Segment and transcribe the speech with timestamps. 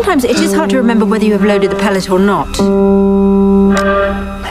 [0.00, 2.48] Sometimes it is hard to remember whether you have loaded the pellet or not.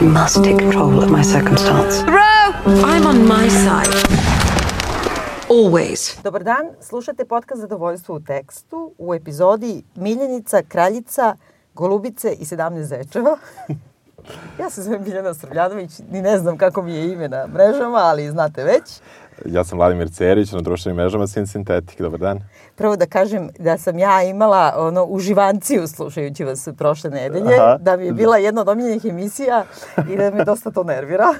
[0.00, 2.02] must take control of my circumstance.
[2.02, 2.52] Row!
[2.86, 3.90] I'm on my side.
[5.48, 6.22] Always.
[6.22, 11.36] Dobar dan, slušate podcast Zadovoljstvo u tekstu u epizodi Miljenica, Kraljica,
[11.74, 13.36] Golubice i 17 zečeva.
[14.60, 18.30] ja se zovem Biljana Srljanović, ni ne znam kako mi je ime na mrežama, ali
[18.30, 19.00] znate već.
[19.44, 22.00] Ja sam Vladimir Cerić, na društvenim mrežama Sin Sintetik.
[22.00, 22.40] Dobar dan.
[22.76, 27.78] Prvo da kažem da sam ja imala ono uživanciju slušajući vas prošle nedelje, Aha.
[27.80, 29.64] da mi je bila jedna od omiljenih emisija
[30.10, 31.34] i da me dosta to nervira.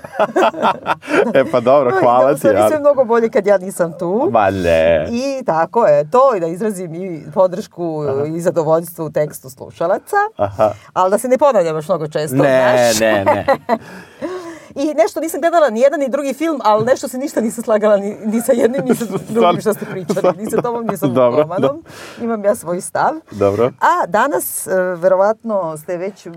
[1.34, 2.48] e pa dobro, hvala ti.
[2.48, 4.28] Da, sve mnogo bolje kad ja nisam tu.
[4.32, 5.08] Ma ne.
[5.10, 8.24] I tako je, to i da izrazim i podršku Aha.
[8.26, 10.16] i zadovoljstvo u tekstu slušalaca.
[10.36, 10.72] Aha.
[10.92, 12.36] Ali da se ne ponavljam još mnogo često.
[12.36, 13.46] Ne, ne, ne.
[14.74, 17.96] I nešto nisam gledala ni jedan ni drugi film, ali nešto se ništa nisam slagala
[17.96, 20.36] ni, ni sa jednim ni sa drugim što ste pričali.
[20.38, 21.82] Ni sa tobom, ni sa Dobro, romanom.
[22.18, 22.24] Da.
[22.24, 23.12] Imam ja svoj stav.
[23.30, 23.70] Dobro.
[23.80, 26.30] A danas, e, verovatno, ste već e,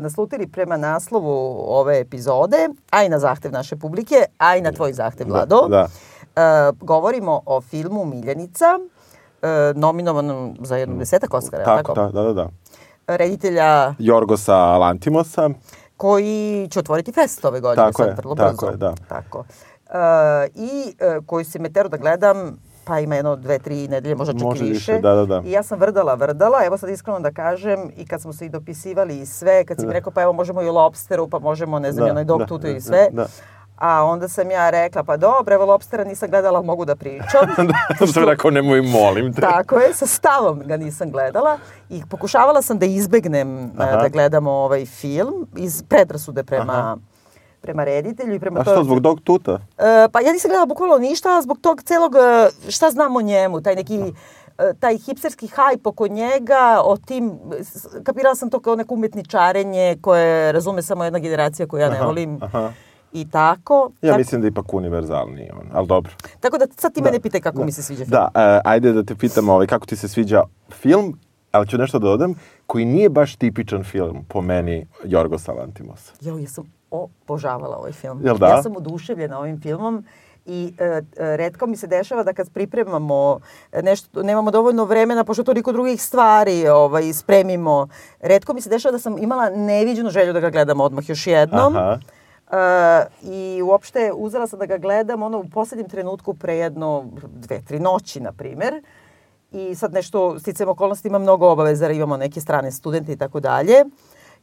[0.00, 4.92] naslutili prema naslovu ove epizode, a i na zahtev naše publike, a i na tvoj
[4.92, 5.60] zahtev, da, Vlado.
[5.68, 5.88] Da, da.
[6.38, 11.64] Uh, govorimo o filmu Miljenica, uh, nominovanom za jednu desetak Oscara.
[11.64, 12.12] Tako, tako?
[12.12, 12.48] Da, da, da.
[13.06, 15.50] Reditelja Jorgosa Lantimosa
[15.98, 17.86] koji će otvoriti fest ove godine.
[17.86, 18.70] Tako sad, je, vrlo tako brzo.
[18.70, 18.94] je, da.
[19.08, 19.38] Tako.
[19.38, 19.44] Uh,
[20.54, 24.32] I uh, koji se me tero da gledam, pa ima jedno, dve, tri nedelje, možda
[24.32, 24.92] čak Može i više.
[24.92, 25.02] više.
[25.02, 25.42] Da, da, da.
[25.44, 28.48] I ja sam vrdala, vrdala, evo sad iskreno da kažem, i kad smo se i
[28.48, 29.88] dopisivali i sve, kad si da.
[29.88, 32.46] mi rekao pa evo možemo i lobsteru, pa možemo, ne znam, da, onaj dog da,
[32.46, 33.08] tutu da, i sve.
[33.12, 33.28] Da, da.
[33.78, 37.46] A onda sam ja rekla, pa dobro, evo Lobstera nisam gledala, mogu da pričam.
[38.00, 39.40] da, sam rekao, nemoj, molim te.
[39.40, 41.58] Tako je, sa stavom ga nisam gledala.
[41.88, 43.96] I pokušavala sam da izbegnem Aha.
[43.96, 46.96] da gledamo ovaj film iz predrasude prema Aha
[47.60, 49.52] prema reditelju i prema A što, zbog Dog Tuta?
[49.52, 49.60] Uh,
[50.12, 53.74] pa ja nisam gledala bukvalno ništa, zbog tog celog, e, šta znam o njemu, taj
[53.74, 54.00] neki
[54.58, 57.38] e, taj hipsterski hajp oko njega, o tim,
[58.04, 62.38] kapirala sam to kao neko umetničarenje koje razume samo jedna generacija koju ja ne volim.
[62.42, 62.72] Aha
[63.12, 63.90] i tako.
[64.02, 64.18] Ja tako...
[64.18, 66.12] mislim da je ipak univerzalniji on, ali dobro.
[66.40, 68.10] Tako da sad ti da, mene pitaj kako da, mi se sviđa film.
[68.10, 71.18] Da, uh, ajde da te pitam ovaj, kako ti se sviđa film,
[71.52, 72.34] ali ću nešto da dodam,
[72.66, 76.12] koji nije baš tipičan film po meni Jorgosa Lantimos.
[76.20, 78.20] Jo, ja sam obožavala ovaj film.
[78.24, 78.46] Jel da?
[78.46, 80.04] Ja sam oduševljena ovim filmom
[80.46, 81.02] i e, e,
[81.36, 83.40] redko mi se dešava da kad pripremamo
[83.82, 87.88] nešto, nemamo dovoljno vremena, pošto toliko drugih stvari ovaj, spremimo,
[88.20, 91.76] redko mi se dešava da sam imala neviđenu želju da ga gledam odmah još jednom.
[91.76, 91.98] Aha
[92.50, 92.54] Uh,
[93.22, 97.80] I uopšte uzela sam da ga gledam ono u poslednjem trenutku pre jedno dve, tri
[97.80, 98.82] noći, na primer.
[99.52, 103.84] I sad nešto, sticam okolnosti, imam mnogo obaveza, imamo neke strane studente i tako dalje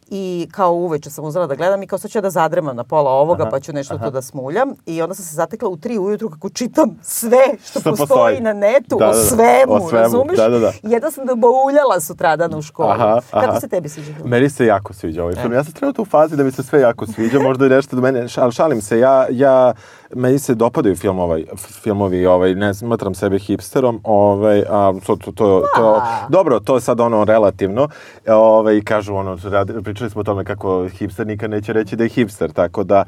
[0.09, 2.83] i kao uveče sam uzela da gledam i kao sad ću ja da zadremam na
[2.83, 4.05] pola ovoga aha, pa ću nešto aha.
[4.05, 7.79] tu da smuljam i onda sam se zatekla u tri ujutru kako čitam sve što,
[7.79, 10.03] što postoji, postoji na netu da, o svemu, o svemu.
[10.03, 10.37] razumeš?
[10.37, 10.71] Da, da, da.
[10.83, 12.89] I jedno sam da bauljala sutradan u školu.
[12.89, 13.45] Aha, aha.
[13.45, 14.11] Kako se tebi sviđa?
[14.25, 15.53] Meni se jako sviđa ovaj film.
[15.53, 15.55] E.
[15.55, 18.01] Ja sam trenutno u fazi da mi se sve jako sviđa, možda i nešto do
[18.01, 19.73] mene, ali šalim se, ja, ja
[20.15, 21.45] meni se dopadaju film ovaj,
[21.83, 26.81] filmovi, ovaj, ne smatram sebe hipsterom, ovaj, a to, to, to, to, dobro, to je
[26.81, 27.87] sad ono relativno,
[28.27, 29.37] ovaj, kažu ono,
[29.83, 33.03] pričali smo o tome kako hipster nikad neće reći da je hipster, tako da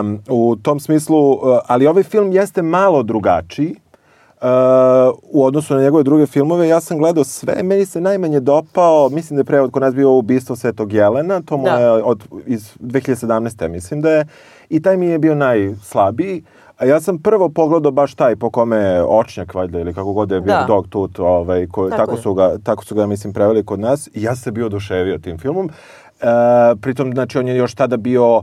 [0.00, 3.76] um, u tom smislu, ali ovaj film jeste malo drugačiji,
[4.44, 4.50] Uh,
[5.22, 9.36] u odnosu na njegove druge filmove, ja sam gledao sve, meni se najmanje dopao, mislim
[9.36, 11.70] da je prevod kod nas bio ubistvo Svetog Jelena, to mu da.
[11.70, 13.68] je od, iz 2017.
[13.68, 14.26] mislim da je,
[14.70, 16.42] i taj mi je bio najslabiji.
[16.78, 20.40] A ja sam prvo pogledao baš taj po kome očnjak valjda ili kako god je
[20.40, 20.64] bio da.
[20.68, 24.08] Dog Tooth, ovaj, ko, tako, tako, su ga, tako su ga mislim preveli kod nas
[24.14, 25.70] i ja sam bio oduševio tim filmom.
[26.20, 26.26] E,
[26.80, 28.42] pritom, znači, on je još tada bio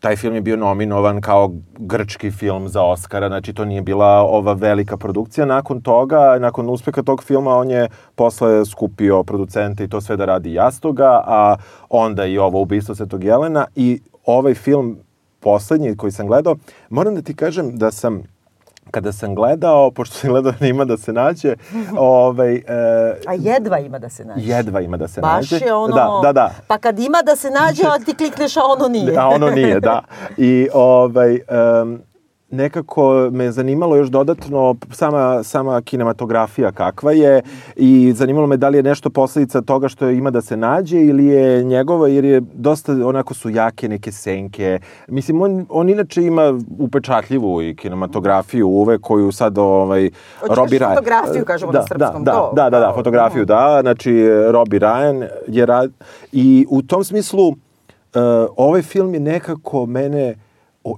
[0.00, 4.52] taj film je bio nominovan kao grčki film za Oscara, znači to nije bila ova
[4.52, 5.46] velika produkcija.
[5.46, 10.24] Nakon toga, nakon uspeha tog filma, on je posle skupio producente i to sve da
[10.24, 11.56] radi Jastoga, a
[11.88, 14.98] onda i ovo ubistvo Svetog Jelena i ovaj film
[15.40, 16.56] poslednji koji sam gledao,
[16.90, 18.22] moram da ti kažem da sam
[18.90, 21.54] kada sam gledao, pošto sam gledao da ima da se nađe,
[21.96, 22.62] ovaj, e,
[23.26, 24.46] A jedva ima da se nađe.
[24.46, 25.56] Jedva ima da se Baš nađe.
[25.56, 26.50] Baš je ono, da, da, da.
[26.66, 29.18] pa kad ima da se nađe, a ti klikneš, a ono nije.
[29.18, 30.02] a ono nije, da.
[30.36, 31.40] I ovaj,
[31.82, 32.02] um,
[32.50, 37.42] nekako me zanimalo još dodatno sama, sama kinematografija kakva je
[37.76, 41.26] i zanimalo me da li je nešto posledica toga što ima da se nađe ili
[41.26, 44.80] je njegova, jer je dosta, onako su jake neke senke.
[45.08, 50.10] Mislim, on, on inače ima upečatljivu i kinematografiju uve koju sad ovaj,
[50.48, 50.94] Robi Ryan...
[50.94, 52.24] fotografiju, kažemo da, na srpskom.
[52.24, 53.78] Da, to, da, da, da, fotografiju, da.
[53.82, 55.92] Znači, Robi Ryan je rad...
[56.32, 57.54] I u tom smislu, uh,
[58.56, 60.34] ovaj film je nekako mene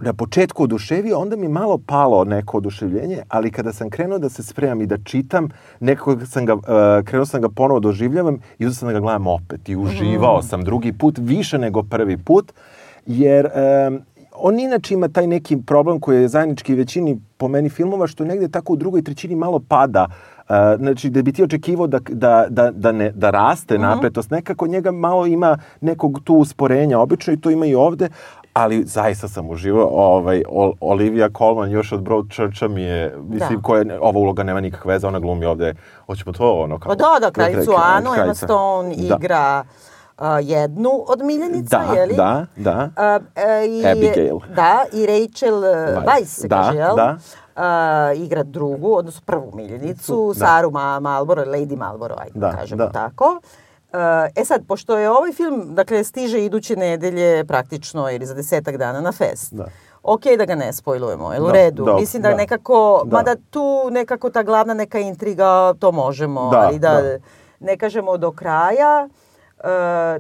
[0.03, 4.43] na početku oduševio, onda mi malo palo neko oduševljenje, ali kada sam krenuo da se
[4.43, 5.49] spremam i da čitam,
[5.81, 6.63] nekako sam ga, uh,
[7.05, 10.65] krenuo sam ga ponovo doživljavam i uzeo sam da ga gledam opet i uživao sam
[10.65, 12.53] drugi put, više nego prvi put,
[13.07, 14.01] jer um,
[14.43, 18.49] on inače ima taj neki problem koji je zajednički većini po meni filmova, što negde
[18.49, 20.07] tako u drugoj trećini malo pada.
[20.07, 24.67] Uh, znači, da bi ti očekivao da, da, da, da, ne, da raste napetost, nekako
[24.67, 28.09] njega malo ima nekog tu usporenja, obično i to ima i ovde,
[28.53, 29.89] ali zaista sam uživao.
[29.89, 33.63] Ovaj, Ol- Olivia Colman još od Broadchurcha mi je, mislim, Da.
[33.63, 35.75] koja, ova uloga nema nikakve veze, ona glumi ovde,
[36.07, 36.89] hoćemo to ono kao...
[36.89, 38.35] Pa da, da, kraljicu kralj- Anu, Emma.
[38.35, 39.17] Stone Da.
[39.17, 39.65] igra
[40.19, 42.15] a, jednu od miljenica, Da, je li?
[42.15, 42.89] da, da.
[42.97, 44.39] A, e, i, Abigail.
[44.49, 45.97] Da, i Rachel e.
[45.99, 46.97] Weisz se Da, kaže, jel?
[46.97, 47.17] da.
[47.57, 47.69] A,
[48.15, 50.47] igra drugu, odnosno prvu miljenicu, Da.
[50.47, 52.93] Saru Ma Malboro, Lady Malboro, ajde da, Da, kažemo da.
[52.93, 53.41] tako.
[54.33, 59.01] E sad, pošto je ovaj film, dakle, stiže iduće nedelje praktično ili za desetak dana
[59.01, 59.55] na fest.
[59.55, 59.65] Da.
[60.03, 61.85] Ok da ga ne spojlujemo, jel u Da, redu?
[61.85, 62.37] da, Mislim da, da.
[62.37, 63.17] nekako, Da.
[63.17, 67.19] mada tu nekako ta glavna neka intriga, to možemo, Da, ali da, da.
[67.61, 69.09] ne kažemo do kraja.
[69.61, 69.69] E,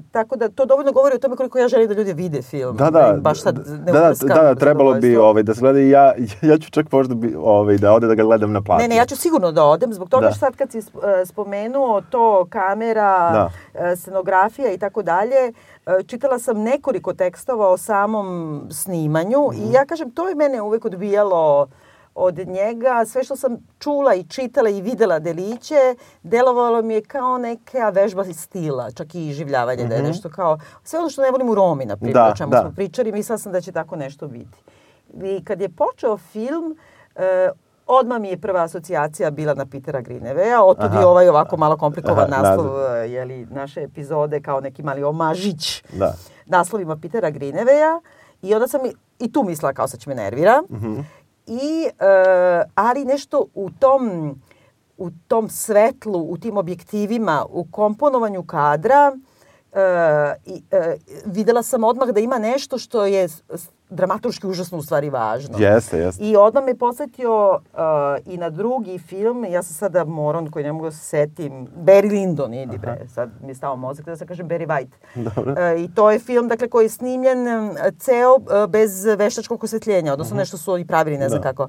[0.03, 2.77] tako da to dovoljno govori o tome koliko ja želim da ljudi vide film.
[2.77, 5.61] Da, da, baš sad da, ne da, uprskam da, da, trebalo bi ovaj, da se
[5.61, 8.61] gleda i ja, ja ću čak možda bi, ovaj, da ode da ga gledam na
[8.63, 8.83] platu.
[8.83, 10.31] Ne, ne, ja ću sigurno da odem, zbog toga Da.
[10.31, 10.83] što sad kad si e,
[11.27, 13.51] spomenuo to kamera, Da.
[13.77, 15.53] e, scenografija i tako dalje,
[16.07, 18.27] čitala sam nekoliko tekstova o samom
[18.73, 19.63] snimanju Mhm.
[19.63, 21.67] i ja kažem, to je mene uvek odbijalo
[22.15, 23.05] od njega.
[23.07, 25.75] Sve što sam čula i čitala i videla deliće,
[26.23, 30.99] delovalo mi je kao neka vežba stila, čak i življavanje, da je nešto kao, sve
[30.99, 32.19] ono što ne volim u Romi, na primjer, Mhm.
[32.19, 32.61] Da, o čemu da.
[32.61, 34.59] smo pričali, mislila sam da će tako nešto biti.
[35.15, 36.77] I kad je počeo film,
[37.17, 37.49] e,
[37.89, 42.33] odmah mi je prva asocijacija bila na Petera Grinevea, otud i ovaj ovako malo komplikovan
[42.33, 42.95] Aha, naslov naziv.
[42.95, 46.15] e, jeli, naše epizode kao neki mali omažić Da.
[46.47, 48.01] naslovima Petera Grinevea
[48.43, 50.63] i onda sam i, i tu mislila kao sad će me nervira.
[50.71, 51.01] Mhm.
[51.51, 51.91] I, e,
[52.75, 54.35] ali nešto u tom,
[54.99, 59.13] u tom svetlu, u tim objektivima, u komponovanju kadra,
[59.73, 59.81] e,
[60.47, 63.29] i, e, videla sam odmah da ima nešto što je
[63.91, 65.59] dramaturški užasno u stvari važno.
[65.59, 66.25] Jeste, jeste.
[66.25, 67.81] I odmah me posjetio uh,
[68.27, 72.11] i na drugi film, ja sam sada moron koji ne mogu da se setim, Barry
[72.11, 74.91] Lyndon, idi bre, sad mi je stao mozak da se kažem Barry White.
[75.15, 75.53] Dobro.
[75.53, 80.13] Uh, I to je film dakle, koji je snimljen um, ceo uh, bez veštačkog osvetljenja,
[80.13, 81.49] odnosno nešto su oni pravili, ne znam Da.
[81.49, 81.69] kako.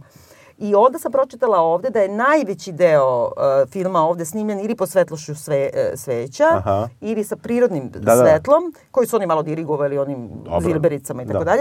[0.58, 3.32] I onda sam pročitala ovde da je najveći deo uh,
[3.70, 6.88] filma ovde snimljen ili po svetlošću sve, uh, sveća Aha.
[7.02, 8.16] ili sa prirodnim Da, da.
[8.18, 10.60] svetlom, koji su oni malo dirigovali onim Dobro.
[10.62, 11.58] zilbericama i tako Da.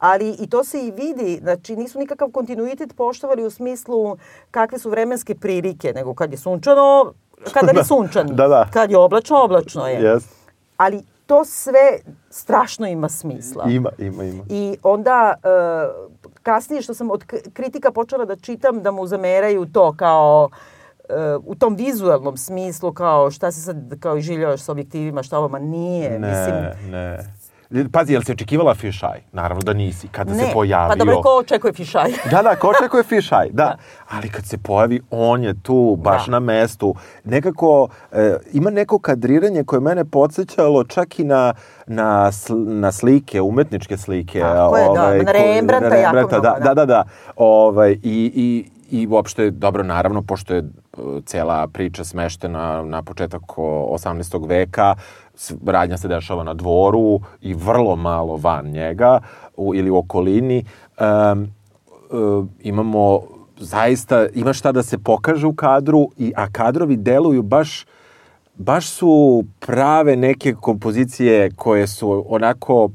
[0.00, 4.16] Ali i to se i vidi, znači nisu nikakav kontinuitet poštovali u smislu
[4.50, 7.12] kakve su vremenske prilike, nego kad je sunčano,
[7.52, 8.68] kada je sunčan, Da, da.
[8.72, 10.00] kad je oblačno, oblačno je.
[10.02, 10.34] Jeste.
[10.76, 11.98] Ali to sve
[12.30, 13.64] strašno ima smisla.
[13.68, 14.44] Ima, ima, ima.
[14.48, 15.48] I onda e,
[16.42, 20.48] kasnije što sam od kritika počela da čitam da mu zameraju to kao
[21.08, 21.14] e,
[21.46, 25.48] u tom vizualnom smislu kao šta se sad kao i življavaš sa objektivima, šta ovo,
[25.48, 26.10] ma nije.
[26.10, 27.39] Mislim, Ne, ne.
[27.90, 29.22] Pazi, jel si očekivala fisheye?
[29.32, 30.08] Naravno da nisi.
[30.08, 30.88] Kada se pojavio...
[30.88, 32.10] Pa dobro, ko očekuje fišaj?
[32.30, 33.76] Da, da, ko očekuje fisheye, da.
[34.08, 36.30] Ali kad se pojavi, on je tu, baš Da.
[36.30, 36.94] na mestu.
[37.24, 41.54] Nekako, e, ima neko kadriranje koje mene podsjećalo čak i na,
[41.86, 44.40] na, sl, na slike, umetničke slike.
[44.40, 45.40] Tako je, da, na ko- Rembrandta
[45.88, 46.64] jako Rembrandta, mnogo, da, da.
[46.64, 47.04] da, da, da.
[47.36, 47.98] Ovaj, i,
[48.34, 50.66] i, I uopšte, dobro, naravno, pošto je e,
[51.24, 53.62] cela priča smeštena na početak o-
[53.92, 54.48] 18.
[54.48, 54.94] veka,
[55.66, 59.20] radnja se dešava na dvoru i vrlo malo van njega
[59.56, 60.64] u, ili u okolini.
[61.00, 61.48] Um,
[62.10, 63.20] uh, imamo
[63.58, 67.86] zaista, ima šta da se pokaže u kadru, i, a kadrovi deluju baš
[68.60, 72.90] baš su prave neke kompozicije koje su onako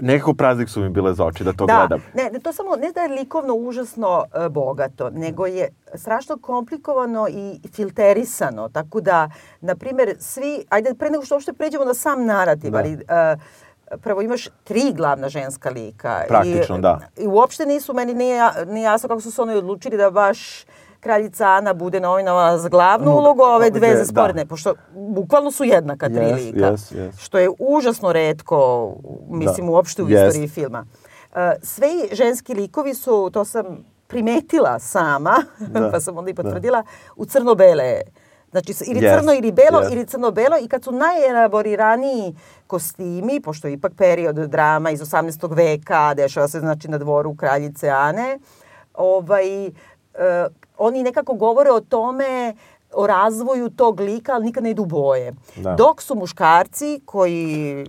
[0.00, 2.04] nekako praznik su mi bile za oči da to da, gledam.
[2.14, 7.28] ne, ne, to samo ne da je likovno užasno e, bogato, nego je strašno komplikovano
[7.28, 12.24] i filterisano, tako da, na primjer, svi, ajde pre nego što uopšte pređemo na sam
[12.26, 12.78] narativ, Da.
[12.78, 13.36] ali e,
[14.02, 16.22] prvo imaš tri glavna ženska lika.
[16.28, 16.98] Praktično, I, da.
[17.16, 20.64] I uopšte nisu, meni nije, nije jasno kako su se oni odlučili da baš
[21.04, 23.96] kraljica Ana bude nominova za glavnu No, ulogu, ove dve da.
[23.96, 26.58] za sporedne, pošto bukvalno su jednaka tri Yes, lika.
[26.62, 27.18] yes, yes.
[27.18, 28.92] Što je užasno redko,
[29.28, 29.72] mislim, Da.
[29.72, 30.26] uopšte u Jest.
[30.26, 30.84] istoriji filma.
[31.30, 33.64] Uh, sve ženski likovi su, to sam
[34.06, 35.88] primetila sama, Da.
[35.92, 36.82] pa sam onda i potvrdila,
[37.16, 38.00] u crno-bele.
[38.50, 39.92] Znači, ili Jest, crno ili belo, jest.
[39.92, 42.34] ili crno-belo i kad su najelaboriraniji
[42.66, 45.48] kostimi, pošto je ipak period drama iz 18.
[45.48, 48.38] veka, dešava se znači na dvoru kraljice Ane,
[48.94, 49.70] ovaj, e,
[50.78, 52.54] oni nekako govore o tome
[52.92, 55.32] o razvoju tog lika, ali nikad ne idu boje.
[55.56, 55.74] Da.
[55.74, 57.86] Dok su muškarci koji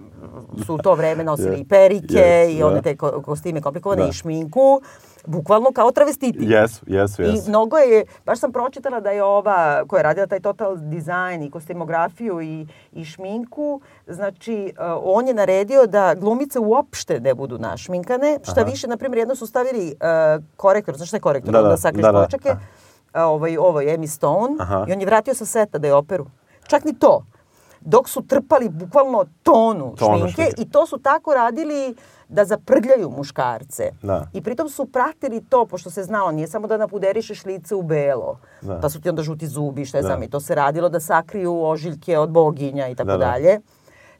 [0.65, 1.61] su u to vreme nosili Yes.
[1.61, 2.81] i perike Yes, i one da.
[2.81, 4.09] te ko- kostime komplikovane Da.
[4.09, 4.81] i šminku,
[5.25, 6.37] bukvalno kao travestiti.
[6.41, 7.49] Jesu, jesu, I jesu.
[7.49, 11.51] mnogo je, baš sam pročitala da je ova koja je radila taj total dizajn i
[11.51, 18.39] kostimografiju i, i šminku, znači uh, on je naredio da glumice uopšte ne budu našminkane.
[18.43, 18.69] Šta Aha.
[18.69, 19.97] više, na primjer, jedno su stavili uh,
[20.55, 21.51] korektor, znaš šta je korektor?
[21.51, 22.23] Da, Da, da, da sakriš da, da.
[22.23, 22.49] počeke.
[22.49, 22.57] A,
[23.17, 24.85] ovaj, ovo je Emmy Stone Aha.
[24.87, 26.25] i on je vratio sa seta da je operu.
[26.63, 27.23] Čak ni to.
[27.81, 30.61] Dok su trpali bukvalno tonu, Tonu šminke šminke.
[30.61, 31.95] i to su tako radili
[32.29, 33.91] da zaprljaju muškarce.
[34.01, 34.27] Da.
[34.33, 38.39] I pritom su pratili to, pošto se znalo, nije samo da napuderišeš lice u belo,
[38.61, 38.79] Da.
[38.79, 40.07] pa su ti onda žuti zubi, šta je Da.
[40.07, 43.25] znam, i to se radilo da sakriju ožiljke od boginja i tako Da, da.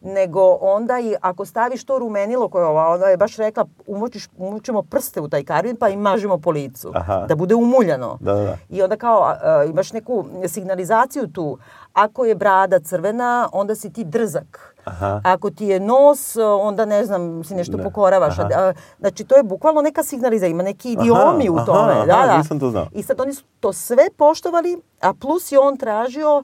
[0.05, 4.81] Nego onda i ako staviš to rumenilo koje ova, ona je baš rekla, umočiš, umočimo
[4.83, 6.91] prste u taj karvin pa im mažimo po licu.
[6.95, 7.25] Aha.
[7.27, 8.17] Da bude umuljano.
[8.21, 8.57] Da, da, da.
[8.69, 11.57] I onda kao a, imaš neku signalizaciju tu.
[11.93, 14.75] Ako je brada crvena, onda si ti drzak.
[14.85, 15.21] Aha.
[15.24, 17.83] Ako ti je nos, onda ne znam, si nešto Ne.
[17.83, 18.39] pokoravaš.
[18.39, 18.74] Aha.
[19.00, 20.50] Znači, to je bukvalno neka signalizacija.
[20.50, 21.91] Ima neki idiomi u aha, tome.
[21.93, 22.38] aha, da, da.
[22.38, 22.88] nisam to znao.
[22.91, 26.43] I sad oni su to sve poštovali, a plus je on tražio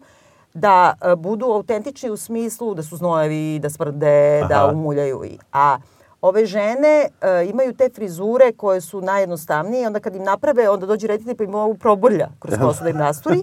[0.53, 4.67] da e, budu autentični u smislu da su znojevi, da smrde, da Aha.
[4.67, 5.23] umuljaju.
[5.25, 5.77] i- A
[6.21, 6.87] ove žene
[7.21, 11.43] e, imaju te frizure koje su najjednostavnije onda kad im naprave, onda dođe reditelj pa
[11.43, 13.41] im ovo probrlja kroz kosu da im nasturi.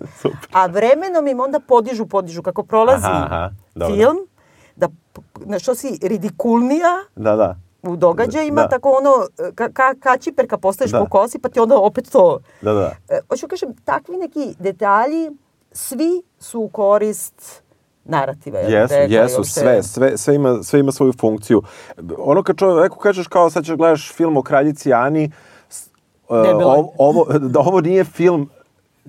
[0.52, 3.50] A vremenom im onda podižu, podižu kako prolazi Aha, aha,
[3.86, 4.16] film,
[4.76, 4.88] da
[5.36, 7.56] na što si ridikulnija Da, da.
[7.82, 8.68] u događajima, Da.
[8.68, 9.10] tako ono,
[9.54, 10.98] ka, ka, kačiperka postaješ Da.
[10.98, 12.92] po kosi, pa ti onda opet to Da, da.
[13.08, 15.30] E, hoću kažem, takvi neki detalji,
[15.72, 17.62] svi su u korist
[18.04, 18.58] narativa.
[18.58, 21.62] Jesu, rekla, i jesu, uopšte- sve, sve, sve, ima, sve ima svoju funkciju.
[22.18, 25.22] Ono kad čovjeku kažeš kao sad ćeš gledaš film o kraljici Ani,
[26.30, 26.54] je.
[26.54, 28.50] ovo, ovo, da ovo nije film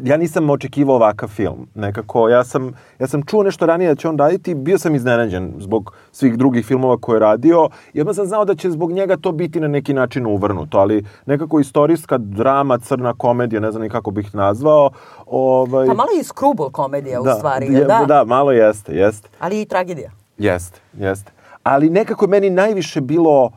[0.03, 1.67] ja nisam očekivao ovakav film.
[1.75, 5.53] Nekako, ja sam, ja sam čuo nešto ranije da će on raditi, bio sam iznenađen
[5.57, 9.17] zbog svih drugih filmova koje je radio i odmah sam znao da će zbog njega
[9.17, 13.89] to biti na neki način uvrnuto, ali nekako istorijska drama, crna komedija, ne znam ni
[13.89, 14.89] kako bih nazvao.
[15.25, 18.05] Ovaj, Pa malo i skrubol komedija u stvari, je- da?
[18.07, 19.29] da, malo jeste, jeste.
[19.39, 20.11] Ali i tragedija.
[20.37, 21.31] Jeste, jeste.
[21.63, 23.51] Ali nekako je meni najviše bilo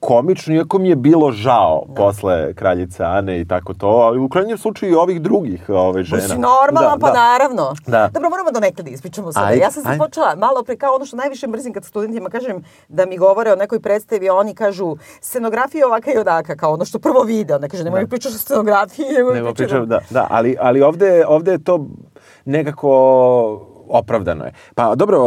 [0.00, 4.58] komično, iako mi je bilo žao posle Kraljice Ane i tako to, ali u krajnjem
[4.58, 6.22] slučaju i ovih drugih ove, žena.
[6.22, 7.12] Si normalan, Da, pa da.
[7.12, 7.74] naravno.
[7.86, 8.08] Da.
[8.14, 9.50] Dobro, moramo do nekada ispričamo sada.
[9.50, 13.06] Ja sam se počela malo pre kao ono što najviše mrzim kad studentima kažem da
[13.06, 17.22] mi govore o nekoj predstavi, oni kažu scenografija ovaka i onaka, kao ono što prvo
[17.22, 17.54] vide.
[17.54, 20.82] Onda kaže, nemoj mi pričaš o scenografiji, Nego mi pričaš pričam, da, da, ali, ali
[20.82, 21.86] ovde, ovde je to
[22.44, 22.88] nekako
[23.88, 24.52] opravdano je.
[24.74, 25.18] Pa dobro,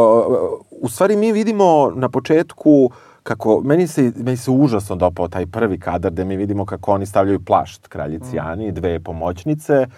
[0.70, 2.90] u stvari mi vidimo na početku
[3.22, 7.06] kako, meni se, meni se užasno dopao taj prvi kadar gde mi vidimo kako oni
[7.06, 9.88] stavljaju plašt kraljici Ani, dve pomoćnice, e,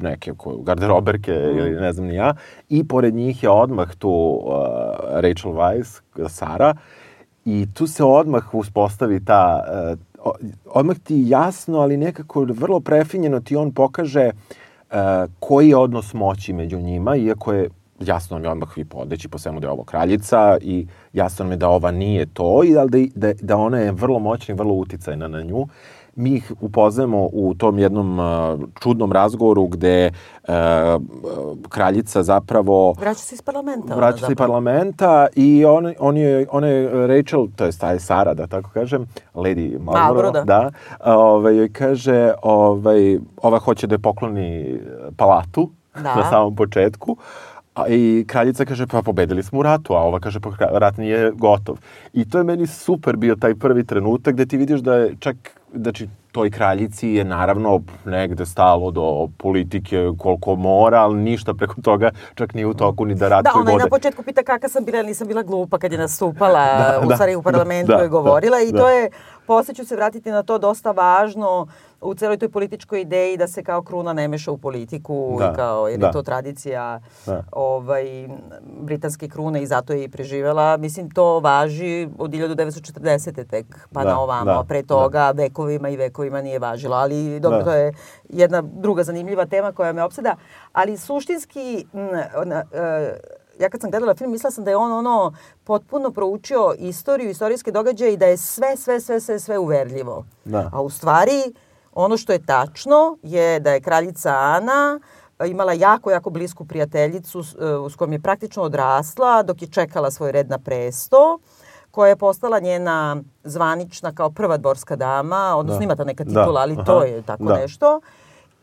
[0.00, 0.32] neke
[0.62, 2.34] garderoberke ili ne znam ni ja,
[2.68, 4.52] i pored njih je odmah tu uh,
[5.10, 6.74] Rachel Weisz, Sara,
[7.44, 9.62] i tu se odmah uspostavi ta,
[10.24, 10.32] uh,
[10.66, 14.96] odmah ti jasno, ali nekako vrlo prefinjeno ti on pokaže uh,
[15.40, 17.68] koji je odnos moći među njima, iako je
[18.00, 21.52] jasno nam je odmah i podeći po svemu da je ovo kraljica i jasno nam
[21.52, 22.84] je da ova nije to i da,
[23.14, 25.66] da, da ona je vrlo moćna i vrlo uticajna na nju.
[26.14, 28.26] Mi ih upoznajemo u tom jednom uh,
[28.80, 30.10] čudnom razgovoru gde
[30.42, 30.54] uh,
[31.68, 33.94] kraljica zapravo Vraća se iz parlamenta.
[33.94, 38.34] vraća se iz parlamenta i on, on je, ona je Rachel, to je taj Sara,
[38.34, 40.44] da tako kažem, Lady Marlborough, da.
[40.44, 40.70] da,
[41.12, 44.80] ovaj, joj kaže, ovaj, ova hoće da je pokloni
[45.16, 45.70] palatu
[46.02, 46.14] Da.
[46.16, 47.16] na samom početku,
[47.76, 51.30] A, I kraljica kaže, pa pobedili smo u ratu, a ova kaže, pa rat nije
[51.30, 51.76] gotov.
[52.12, 55.36] I to je meni super bio taj prvi trenutak gde ti vidiš da je čak,
[55.74, 62.10] znači, toj kraljici je naravno negde stalo do politike koliko mora, ali ništa preko toga
[62.34, 63.84] čak ni u toku ni da rat Da, koji ona i vode.
[63.84, 67.14] na početku pita kakva sam bila, nisam bila glupa kad je nastupala, Da, u da,
[67.14, 68.78] stvari u parlamentu da, je govorila da, i da.
[68.78, 69.10] to je,
[69.46, 71.66] posle ću se vratiti na to, dosta važno
[72.00, 75.56] u celoj toj političkoj ideji da se kao kruna ne meša u politiku Da, i
[75.56, 76.06] kao, jer da.
[76.06, 77.42] je to tradicija Da.
[77.52, 78.28] ovaj,
[78.80, 80.76] britanske krune i zato je i preživela.
[80.76, 83.44] Mislim, to važi od 1940.
[83.44, 86.96] tek pa Da, na ovamo, da, pre toga vekovima i vekovima nije važilo.
[86.96, 87.64] Ali dobro, Da.
[87.64, 87.92] to je
[88.28, 90.36] jedna druga zanimljiva tema koja me opseda.
[90.72, 92.08] Ali suštinski, m,
[92.44, 93.18] na, e,
[93.60, 95.32] ja kad sam gledala film, mislila sam da je on ono
[95.64, 100.24] potpuno proučio istoriju, istorijske događaje i da je sve, sve, sve, sve, sve uverljivo.
[100.44, 100.70] Da.
[100.72, 101.54] A u stvari,
[101.96, 105.00] ono što je tačno je da je kraljica Ana
[105.38, 107.58] e, imala jako, jako blisku prijateljicu s, e,
[107.90, 111.38] s kojom je praktično odrasla dok je čekala svoj red na presto
[111.90, 115.84] koja je postala njena zvanična kao prva dvorska dama, odnosno Da.
[115.84, 117.56] ima ta neka Da, titula, ali aha, to je tako da.
[117.56, 118.00] nešto.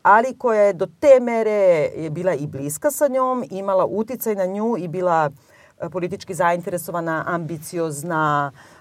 [0.02, 4.46] ali koja je do te mere je bila i bliska sa njom, imala uticaj na
[4.46, 5.30] nju i bila
[5.80, 8.73] e, politički zainteresovana, ambiciozna, uh,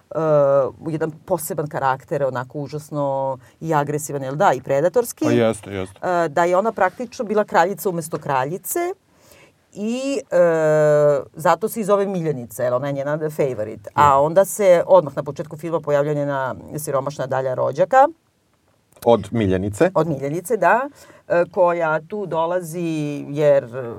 [0.87, 5.25] jedan poseban karakter, onako užasno i agresivan, jel da, i predatorski.
[5.25, 5.99] Pa jeste, jeste.
[6.01, 8.79] Uh, da je ona praktično bila kraljica umesto kraljice
[9.75, 10.37] i e,
[11.33, 13.89] zato se i zove Miljenica, jer ona je njena favorite.
[13.93, 18.07] A onda se odmah na početku filma pojavlja njena siromašna Dalja Rođaka,
[19.05, 19.91] Od Miljenice.
[19.95, 20.89] od Miljenice, da,
[21.27, 23.93] e, koja tu dolazi jer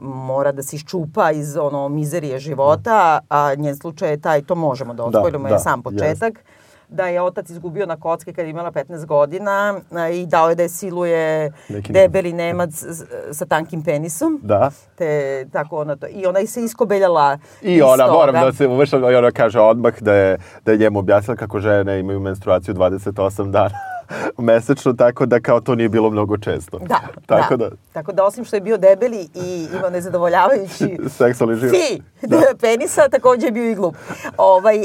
[0.00, 4.94] mora da se iščupa iz ono mizerije života, a njen slučaj je taj, to možemo
[4.94, 6.44] da ospojimo, da, je sam početak,
[6.88, 9.80] da je otac izgubio na kocke kad je imala 15 godina
[10.12, 12.84] i dao je da je siluje Neki debeli nemac
[13.32, 14.40] sa tankim penisom.
[14.42, 14.70] Da.
[14.94, 18.18] Te, tako ona to, I ona se iskobeljala I iz ona, toga.
[18.18, 21.60] moram da se umešam, i ona kaže odmah da je, da je njemu objasnila kako
[21.60, 23.74] žene imaju menstruaciju 28 dana
[24.38, 26.78] mesečno, tako da kao to nije bilo mnogo često.
[26.78, 27.68] Da, tako da.
[27.68, 27.76] da.
[27.92, 31.76] Tako da osim što je bio debeli i imao nezadovoljavajući Seksualni život.
[31.76, 32.02] fi
[32.60, 33.96] penisa, takođe je bio i glup.
[34.36, 34.84] Ovaj, uh,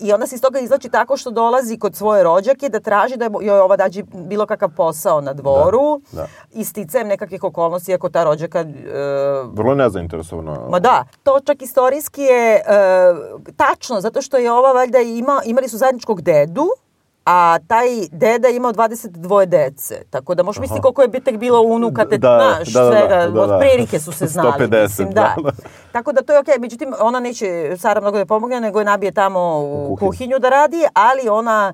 [0.00, 3.30] I ona se iz toga izlači tako što dolazi kod svoje rođake da traži da
[3.42, 6.26] joj ova dađi bilo kakav posao na dvoru Da, da.
[6.52, 10.68] i sticajem nekakvih okolnosti, ako ta rođaka uh, Vrlo nezainteresovano.
[10.70, 12.62] Ma da, to čak istorijski je e,
[13.56, 16.66] tačno, zato što je ova valjda ima, imali su zajedničkog dedu,
[17.24, 20.02] a taj deda je imao 22 dece.
[20.10, 22.98] Tako da možeš misliti koliko je tek bilo unuka, te, Da, znaš, da, da, da,
[22.98, 23.40] svega, da, da.
[23.42, 24.52] od prilike su se znali.
[24.52, 25.34] 150, mislim, da.
[25.36, 25.50] da, da.
[25.92, 29.12] Tako da to je okej, međutim, ona neće Sara mnogo da pomogne, nego je nabije
[29.12, 30.10] tamo u, U kuhinju.
[30.10, 31.72] kuhinju da radi, ali ona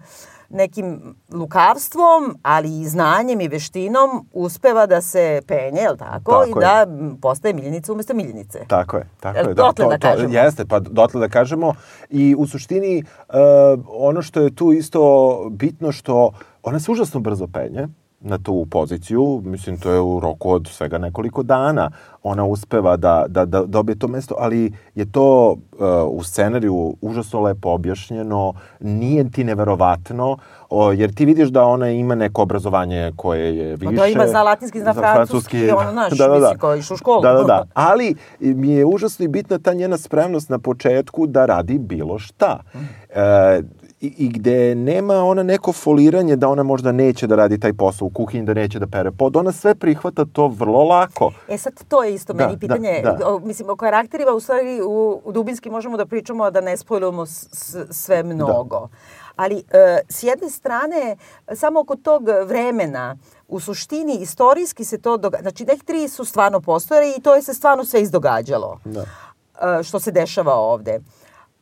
[0.51, 6.31] nekim lukavstvom, ali i znanjem i veštinom uspeva da se penje, jel tako?
[6.31, 6.55] Tako I je.
[6.61, 6.87] da
[7.23, 8.59] postaje miljenica umesto miljenice.
[8.69, 9.55] Tako je, tako je.
[9.55, 10.35] dotle da kažemo?
[10.35, 11.75] Jeste, pa dotle da kažemo.
[12.11, 13.35] I u suštini, uh,
[13.89, 15.01] ono što je tu isto
[15.51, 17.89] bitno što ona se užasno brzo penje
[18.21, 21.91] na tu poziciju, mislim to je u roku od svega nekoliko dana
[22.23, 25.59] ona uspeva da, da, da dobije to mesto, ali je to uh,
[26.09, 30.37] u scenariju užasno lepo objašnjeno, nije ti neverovatno,
[30.71, 33.85] o, jer ti vidiš da ona ima neko obrazovanje koje je više.
[33.85, 37.23] Ma da ima za latinski, zna francuski, i ono, znaš, mislim, kao išao u školu.
[37.23, 37.65] Da, da, da.
[37.75, 42.61] Ali mi je užasno i bitna ta njena spremnost na početku da radi bilo šta.
[43.09, 43.63] E,
[44.01, 48.07] i, I gde nema ona neko foliranje da ona možda neće da radi taj posao
[48.07, 51.33] u kuhinji, da neće da pere pod, ona sve prihvata to vrlo lako.
[51.49, 53.01] E sad, to je isto Da, meni pitanje.
[53.05, 53.29] da, da.
[53.29, 57.27] O, mislim, o karakterima u stvari u, u dubinski možemo da pričamo, da ne spojlujemo
[57.27, 58.89] s, s, sve mnogo.
[59.37, 61.17] Ali, e, s jedne strane,
[61.55, 63.17] samo oko tog vremena,
[63.49, 65.43] u suštini, istorijski se to događa.
[65.43, 68.79] Znači, nek tri su stvarno postojali i to je se stvarno sve izdogađalo.
[68.85, 69.05] Da.
[69.79, 71.01] e, što se dešava ovde.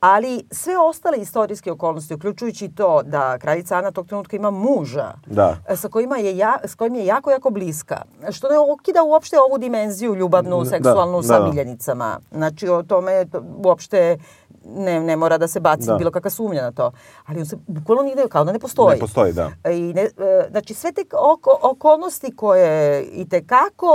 [0.01, 5.57] Ali sve ostale istorijske okolnosti, uključujući to da kraljica Ana tog trenutka ima muža, Da.
[5.69, 8.03] e, sa kojima je ja, s kojim je jako, jako bliska.
[8.31, 11.49] Što ne okida uopšte ovu dimenziju ljubavnu, Da, seksualnu da, sa da.
[11.49, 12.19] miljenicama.
[12.31, 14.19] Znači o tome to uopšte
[14.66, 15.94] ne, ne mora da se baci Da.
[15.94, 16.92] bilo kakva sumnja na to.
[17.27, 18.94] Ali on se bukvalno nije kao da ne postoji.
[18.94, 19.51] Ne postoji, da.
[19.66, 20.09] I ne, e,
[20.51, 22.68] znači sve te oko, okolnosti koje
[23.05, 23.87] i te kako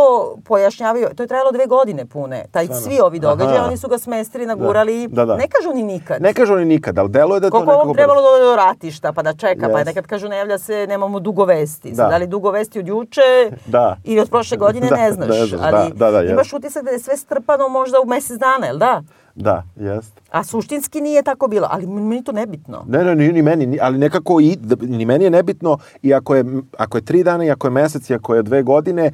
[0.46, 2.84] pojašnjavaju, to je trajalo dve godine pune, taj Stvarno.
[2.84, 3.68] svi ovi događaji, Aha.
[3.68, 5.36] oni su ga smestili, nagurali, Da, da.
[5.36, 6.22] ne kažu ni nikad.
[6.22, 7.84] Ne kažu ni nikad, ali deluje da to Koliko nekako...
[7.84, 9.86] ovom trebalo da do ratišta, pa da čeka, pa Yes.
[9.86, 11.92] nekad kažu ne javlja se, nemamo dugo vesti.
[11.92, 12.04] Da.
[12.04, 13.22] Da li dugo vesti od juče
[13.66, 13.98] Da.
[14.04, 15.30] ili od prošle godine, Da, ne znaš.
[15.30, 18.38] ne znaš, ali da, da, da, imaš utisak da je sve strpano možda u mesec
[18.40, 19.02] dana, jel da?
[19.36, 20.22] Da, jest.
[20.32, 22.84] A suštinski nije tako bilo, ali meni to nebitno.
[22.88, 26.14] Ne, ne, ni, ni meni, ni- ali nekako i, da- ni meni je nebitno i
[26.14, 26.46] ako je,
[26.78, 29.12] ako je tri dana i ako je mesec i ako je dve godine,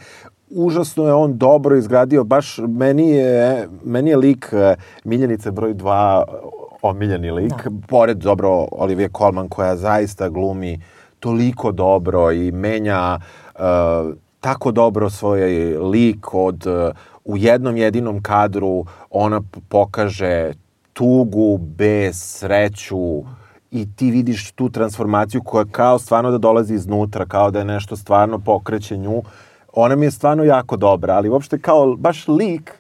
[0.50, 6.24] užasno je on dobro izgradio, baš meni je, meni je lik eh, Miljenice broj dva
[6.82, 7.54] omiljeni lik,
[7.88, 10.82] pored dobro Olivije Colman koja zaista glumi
[11.20, 13.20] toliko dobro i menja
[13.56, 13.60] eh,
[14.40, 15.42] tako dobro svoj
[15.78, 16.68] lik od
[17.30, 20.54] u jednom jedinom kadru ona pokaže
[20.94, 23.24] tugu, bes, sreću
[23.72, 27.96] i ti vidiš tu transformaciju koja kao stvarno da dolazi iznutra, kao da je nešto
[27.96, 29.22] stvarno pokreće nju.
[29.74, 32.79] Ona mi je stvarno jako dobra, ali uopšte kao baš lik,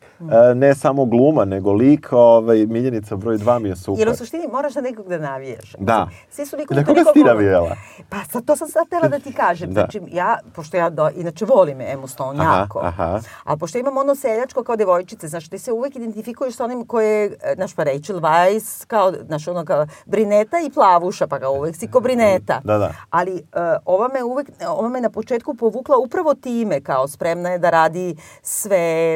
[0.55, 3.99] ne samo gluma, nego lik, ovaj, Miljenica broj 2 mi je super.
[3.99, 5.75] Jer u suštini moraš na nekog da navijaš.
[5.79, 6.09] Da.
[6.29, 7.75] Svi su likovi Na koga si ti navijala?
[8.09, 9.73] Pa sad, to sam sad htela da ti kažem.
[9.73, 9.81] Da.
[9.81, 13.19] Znači, ja, pošto ja do, inače volim Emu Stone Aha, jako, aha.
[13.43, 17.25] ali pošto imam ono seljačko kao devojčice, znaš, ti se uvek identifikuješ sa onim koje,
[17.25, 21.75] e, znaš, pa Rachel Weisz, kao, znaš, ono kao brineta i plavuša, pa ga uvek
[21.75, 22.61] si ko brineta.
[22.63, 22.93] Da, da.
[23.09, 23.41] Ali uh,
[23.85, 28.15] ova me uvek, ova me na početku povukla upravo time, kao spremna je da radi
[28.41, 29.15] sve,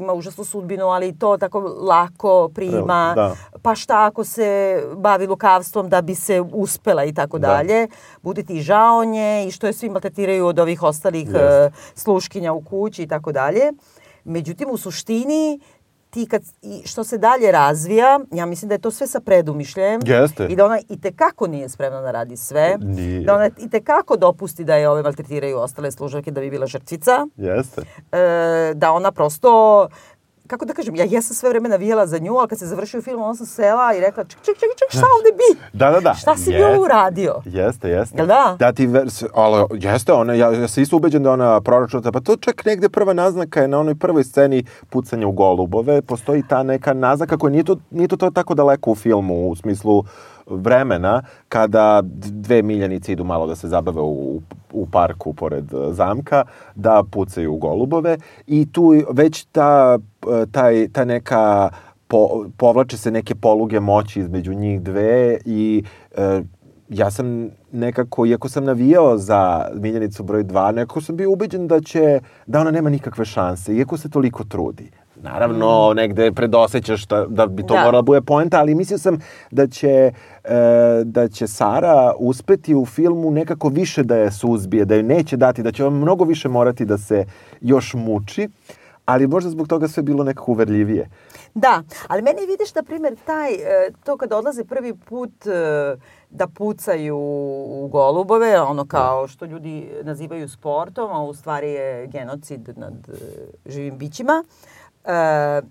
[0.00, 3.12] ima užasno užasnu sudbinu, ali to tako lako prima.
[3.16, 3.34] Da.
[3.62, 4.48] Pa šta ako se
[4.96, 7.48] bavi lukavstvom da bi se uspela i tako Da.
[7.48, 7.88] dalje.
[8.22, 11.38] Bude ti žao nje i što je svi maltretiraju od ovih ostalih Jeste.
[11.38, 13.72] e, sluškinja u kući i tako dalje.
[14.24, 15.60] Međutim, u suštini
[16.10, 20.00] ti kad, i što se dalje razvija, ja mislim da je to sve sa predumišljajem.
[20.04, 20.46] Jeste.
[20.46, 22.76] I da ona i tekako nije spremna da radi sve.
[22.80, 23.20] Nije.
[23.20, 27.26] Da ona i tekako dopusti da je ove maltretiraju ostale služavke da bi bila žrtvica.
[27.36, 27.82] Jeste.
[28.12, 28.18] E,
[28.74, 29.88] da ona prosto
[30.50, 33.22] kako da kažem, ja jesam sve vreme navijala za nju, ali kad se završio film,
[33.22, 35.60] ona sam sela i rekla, ček, ček, ček, ček, šta ovde bi?
[35.72, 36.14] Da, da, da.
[36.14, 36.66] Šta si bi Jeste.
[36.66, 37.34] ovo uradio?
[37.44, 38.16] Jeste, jeste.
[38.16, 38.56] Jel da?
[38.58, 42.20] Da ti, vers, ali jeste ona, ja, ja sam isto ubeđen da ona proračunata, pa
[42.20, 46.62] to čak negde prva naznaka je na onoj prvoj sceni pucanja u golubove, postoji ta
[46.62, 50.04] neka naznaka koja nije to, nije to, to tako daleko u filmu, u smislu
[50.50, 54.40] vremena, kada dve miljenice idu malo da se zabave u,
[54.72, 59.98] u parku pored e, zamka, da pucaju golubove i tu već ta,
[60.42, 61.70] e, taj, ta neka
[62.08, 65.84] po, povlače se neke poluge moći između njih dve i
[66.16, 66.42] e,
[66.90, 71.80] ja sam nekako, iako sam navijao za Miljanicu broj 2, nekako sam bio ubeđen da
[71.80, 74.90] će, da ona nema nikakve šanse, iako se toliko trudi.
[75.22, 77.80] Naravno, negde predosećaš da, da bi to Da.
[77.80, 79.18] morala bude poenta, ali mislio sam
[79.50, 80.12] da će,
[80.44, 85.36] e, da će Sara uspeti u filmu nekako više da je suzbije, da joj neće
[85.36, 87.24] dati, da će on mnogo više morati da se
[87.60, 88.48] još muči,
[89.04, 91.10] ali možda zbog toga sve bilo nekako uverljivije.
[91.54, 95.96] Da, ali meni vidiš, na primjer, taj, e, to kada odlaze prvi put e,
[96.30, 97.16] da pucaju
[97.68, 103.12] u golubove, ono kao što ljudi nazivaju sportom, a u stvari je genocid nad e,
[103.66, 104.44] živim bićima,
[105.04, 105.62] e,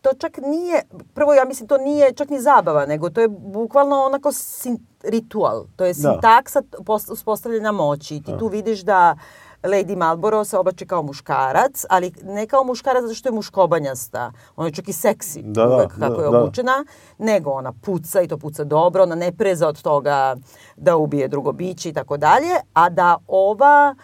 [0.00, 0.82] to čak nije,
[1.14, 5.64] prvo ja mislim to nije čak ni zabava, nego to je bukvalno onako sin, ritual.
[5.76, 6.10] To je Da.
[6.10, 8.20] sintaksa pos- uspostavljena moći.
[8.20, 9.16] Ti tu vidiš da
[9.62, 14.32] Lady Marlborough se oblači kao muškarac, ali ne kao muškarac zato što je muškobanjasta.
[14.56, 16.38] Ona je čak i seksi Da, da, uvek kako da, je da.
[16.38, 16.84] obučena,
[17.18, 20.36] nego ona puca i to puca dobro, ona ne preza od toga
[20.76, 23.94] da ubije drugo biće i tako dalje, a da ova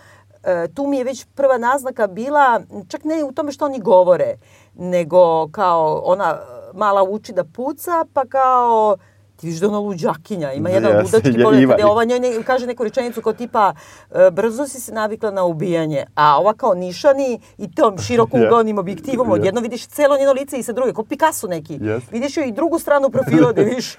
[0.46, 4.37] e, tu mi je već prva naznaka bila, čak ne u tome što oni govore,
[4.74, 6.38] nego kao ona
[6.74, 8.96] mala uči da puca, pa kao
[9.37, 12.42] ti vidiš da ona luđakinja, ima jedan Jeste, ludački pogled kada je ova njoj ne,
[12.42, 13.74] kaže neku rečenicu kao tipa
[14.11, 18.46] e, brzo si se navikla na ubijanje, a ova kao nišani i tom široko Je.
[18.46, 19.35] uglavnim objektivom Je.
[19.35, 21.78] odjedno vidiš celo njeno lice i sa druge, kao Picasso neki.
[21.82, 22.11] Jeste.
[22.12, 23.96] Vidiš joj i drugu stranu profila da vidiš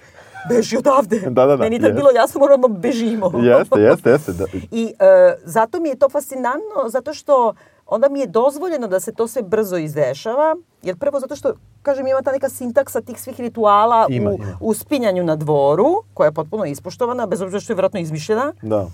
[0.49, 1.19] beži odavde.
[1.19, 1.95] Da, da, da, Meni tad jeste.
[1.95, 3.31] bilo jasno moramo bežimo.
[3.41, 4.31] Jeste, jeste, jeste.
[4.33, 4.45] Da.
[4.71, 7.53] I e, zato mi je to fascinantno, zato što
[7.85, 12.07] onda mi je dozvoljeno da se to sve brzo izdešava, jer prvo zato što, kažem,
[12.07, 14.57] ima ta neka sintaksa tih svih rituala Ima, u, ima.
[14.61, 18.85] u spinjanju na dvoru, koja je potpuno ispoštovana, bez obzira što je vjerojatno izmišljena, da.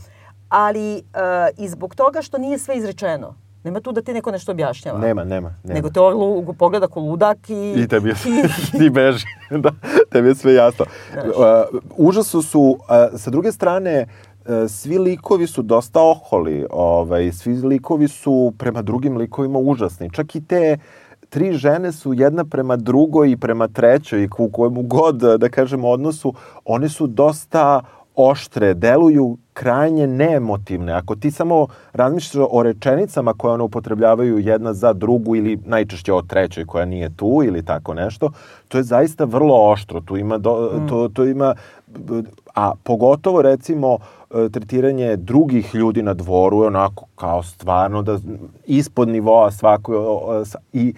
[0.50, 1.02] ali e,
[1.58, 3.36] i zbog toga što nije sve izrečeno.
[3.63, 4.99] Nema tu da ti neko nešto objašnjava.
[4.99, 5.73] Nema, nema, nema.
[5.73, 7.73] Nego te lu- pogleda ko ludak i...
[7.78, 8.15] I tebi je,
[8.71, 9.71] ti beži, da,
[10.10, 10.86] tebi je sve jasno.
[11.15, 17.54] Uh, užasno su, uh, sa druge strane, uh, svi likovi su dosta oholi, ovaj, svi
[17.54, 20.10] likovi su prema drugim likovima užasni.
[20.12, 20.78] Čak i te
[21.30, 25.89] tri žene su jedna prema drugoj i prema trećoj, i u kojemu god, da kažemo,
[25.89, 26.34] odnosu,
[26.65, 27.82] one su dosta
[28.15, 30.93] oštre, deluju krajnje neemotivne.
[30.93, 36.21] Ako ti samo razmišljaš o rečenicama koje one upotrebljavaju jedna za drugu ili najčešće o
[36.21, 38.32] trećoj koja nije tu ili tako nešto,
[38.67, 40.02] to je zaista vrlo oštro.
[40.02, 41.56] Tu ima do, to, to ima
[42.56, 43.97] a pogotovo recimo
[44.32, 48.19] e, tretiranje drugih ljudi na dvoru je onako kao stvarno da
[48.65, 50.93] ispod nivoa svako i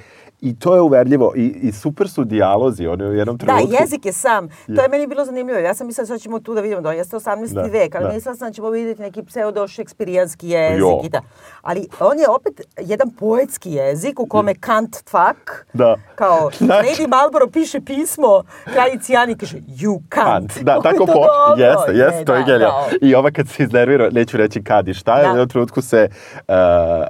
[0.46, 1.34] I to je uverljivo.
[1.36, 2.88] I, I super su dijalozi.
[2.88, 3.74] Oni u jednom Da, trenutku...
[3.74, 4.48] jezik je sam.
[4.68, 5.60] To je meni bilo zanimljivo.
[5.60, 7.54] Ja sam mislila sad ćemo tu da vidimo da jeste 18.
[7.54, 8.14] Da, vek, ali da.
[8.14, 11.02] mislila sam da ćemo vidjeti neki pseudo-šekspirijanski jezik Jo.
[11.04, 11.22] i ta.
[11.62, 15.96] Ali on je opet jedan poetski jezik u kome Kant tvak, Da.
[16.16, 20.00] kao Znači- Lady Marlborough piše pismo, kraljici Ani kaže you.
[20.10, 20.60] Kant.
[20.62, 21.22] Da, je tako po...
[21.58, 22.78] Jeste, jeste, to je da, genijalno.
[22.92, 23.08] da.
[23.08, 25.22] I ova kad se iznervira, neću reći kad i šta, Da.
[25.22, 25.28] da.
[25.28, 26.44] u jednom trenutku se uh,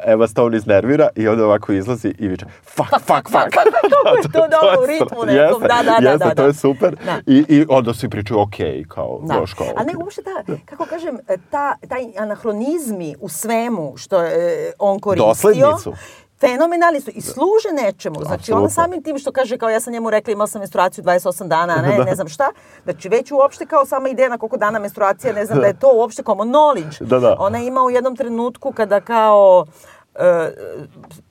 [0.05, 3.53] Eva Stone iznervira i onda ovako izlazi i viče fuck, fuck, fuck.
[3.53, 6.47] Kako je to dobro u ritmu nekom, da, da, da, jeste, da, to da.
[6.47, 6.95] je super.
[7.05, 7.19] Da.
[7.27, 8.55] I, I onda svi pričaju ok,
[8.87, 9.33] kao, Da.
[9.35, 11.17] još kao, A ne, uopšte ta, kako kažem,
[11.49, 15.93] ta, taj anahronizmi u svemu što je on koristio, Doslednicu.
[16.39, 18.15] fenomenalni su i služe nečemu.
[18.19, 18.61] Znači, Apsolutno.
[18.61, 21.75] ona samim tim što kaže, kao ja sam njemu rekla imala sam menstruaciju 28 dana,
[21.75, 22.51] ne, ne znam šta.
[22.83, 25.91] Znači, već uopšte kao sama ideja na koliko dana menstruacija, ne znam da je to
[25.93, 27.03] uopšte common knowledge.
[27.03, 27.35] Da, da.
[27.39, 29.94] Ona ima u jednom trenutku kada kao e,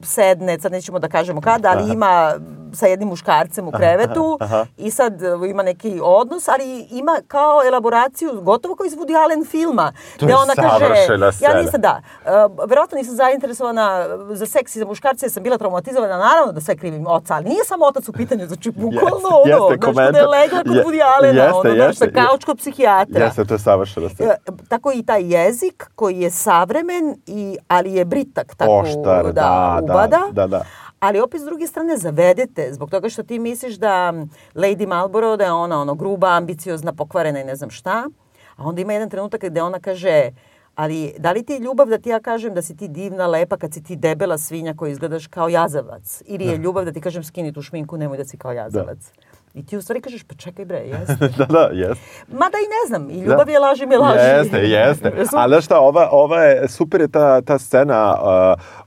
[0.03, 2.35] sedne, sad nećemo da kažemo kada, ali ima
[2.75, 4.39] sa jednim muškarcem u krevetu
[4.77, 9.45] i sad e, ima neki odnos, ali ima kao elaboraciju gotovo kao iz Woody Allen
[9.45, 9.93] filma.
[10.19, 11.55] To je savršena Ja scena.
[11.55, 12.01] nisam, da.
[12.21, 12.31] Uh,
[12.69, 17.07] verovatno nisam zainteresovana za seks i za muškarce, sam bila traumatizovana, naravno da sve krivim
[17.07, 20.59] oca, ali nije samo otac u pitanju, znači bukvalno ono, jeste, znaš, kada je legla
[20.59, 23.25] kod Je- Woody Allena, jeste, ono, znaš, sa kauč kod psihijatra.
[23.25, 24.07] Jeste, to je savršena.
[24.21, 24.35] E,
[24.69, 29.79] tako i taj jezik koji je savremen, i, ali je britak tako Oštar, da, da,
[29.83, 30.19] ubada.
[30.33, 30.65] da, da, da.
[31.05, 34.13] Ali opet s druge strane zavedete zbog toga što ti misliš da
[34.55, 38.09] Lady Marlborough da je ona ono gruba, ambiciozna, pokvarena i ne znam šta.
[38.57, 40.31] A onda ima jedan trenutak gde ona kaže
[40.75, 43.57] ali da li ti je ljubav da ti ja kažem da si ti divna, lepa
[43.57, 46.23] kad si ti debela svinja koja izgledaš kao jazavac?
[46.27, 49.13] Ili je ljubav da ti kažem skini tu šminku, nemoj da si kao jazavac?
[49.55, 51.29] I ti u stvari kažeš, pa čekaj bre, jeste.
[51.39, 52.05] da, da, jeste.
[52.29, 54.19] Mada i ne znam, i ljubav je laž i me laži.
[54.19, 55.13] Jeste, jeste.
[55.33, 58.17] Ali znaš šta, ova, ova je, super je ta, ta scena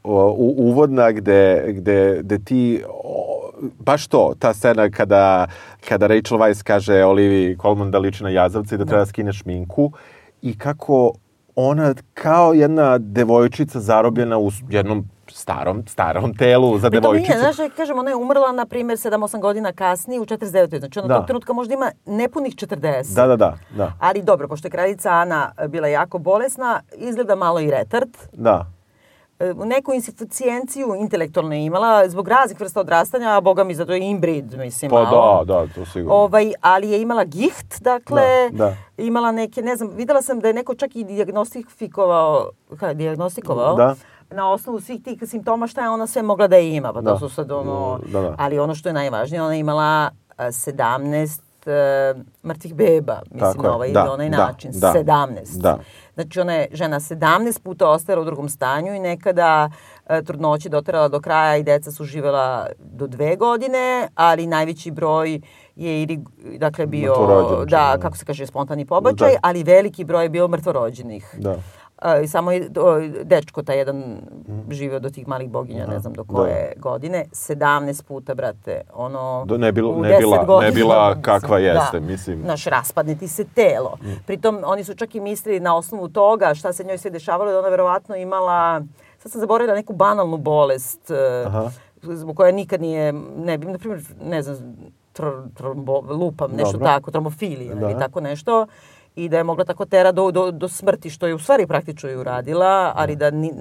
[0.04, 5.48] uh, u, uvodna gde, gde, gde ti o, baš to, ta scena kada,
[5.90, 9.34] kada Rachel Weisz kaže Olivi Colman da liči na jazavca i da treba da skine
[9.34, 9.92] šminku
[10.42, 11.14] i kako
[11.56, 17.32] ona kao jedna devojčica zarobljena u jednom starom, starom telu za devojčicu.
[17.32, 20.48] nije, znaš, kažem, ona je umrla, na primjer, 7-8 godina kasnije, u 49.
[20.80, 21.16] Znači, ona Da.
[21.16, 23.16] tog trenutka možda ima nepunih 40.
[23.16, 25.38] Da, da, da, da, Ali dobro, pošto je kraljica Ana
[25.68, 28.10] bila jako bolesna, izgleda malo i retard.
[28.34, 28.66] da.
[29.40, 34.00] E, Neku insuficijenciju intelektualno je imala zbog raznih vrsta odrastanja, a boga mi zato je
[34.02, 35.44] inbrid, mislim, Pa malo.
[35.46, 36.14] da, da, to sigurno.
[36.16, 38.76] Ovaj, ali je imala giht, dakle, Da, da.
[39.00, 43.96] imala neke, ne znam, videla sam da je neko čak i dijagnostifikovao, kaj, dijagnostikovao, Da.
[44.32, 47.12] Na osnovu svih tih simptoma šta je ona sve mogla da ima, pa Da.
[47.12, 48.36] to su sad ono, Da, da.
[48.38, 52.14] ali ono što je najvažnije, ona je imala a, 17 e,
[52.44, 55.58] mrtvih beba, mislim, Tako na ovaj da, ili onaj da, način, da, 17.
[55.62, 55.80] da.
[56.14, 59.70] Znači ona je žena 17 puta ostajala u drugom stanju i nekada
[60.10, 65.42] e, trudnoći doterala do kraja i deca su živela do dve godine, ali najveći broj
[65.76, 66.20] je ili,
[66.58, 67.16] dakle, bio,
[67.60, 67.98] da, da.
[68.02, 69.40] kako se kaže, spontani pobačaj, Da.
[69.42, 71.36] ali veliki broj je bio mrtvorođenih.
[71.38, 71.56] Da.
[72.24, 72.70] I samo je
[73.24, 74.18] dečko taj jedan
[74.70, 77.26] živeo do tih malih boginja, ne znam do koje godine.
[77.28, 79.46] 17 puta, brate, ono...
[79.46, 82.06] Da, ne bilo- u ne 10 bila- ne godina, bila mislim, kakva jeste, da.
[82.06, 82.42] mislim.
[82.42, 83.98] Znaš, raspadne ti se telo.
[84.26, 87.60] Pritom, oni su čak i mislili na osnovu toga šta se njoj sve dešavalo, da
[87.60, 88.82] ona verovatno imala,
[89.18, 91.70] sad sam zaboravila neku banalnu bolest, e, Aha.
[92.04, 94.76] zbog koja nikad nije, ne bi, na primjer, ne znam,
[95.14, 96.88] tro, trombo, lupam, nešto Dobro.
[96.88, 98.00] tako, tromofilija ili Da.
[98.00, 98.66] tako nešto
[99.18, 102.10] i da je mogla tako tera do, do, do smrti, što je u stvari praktično
[102.10, 103.52] i uradila, ali da ni,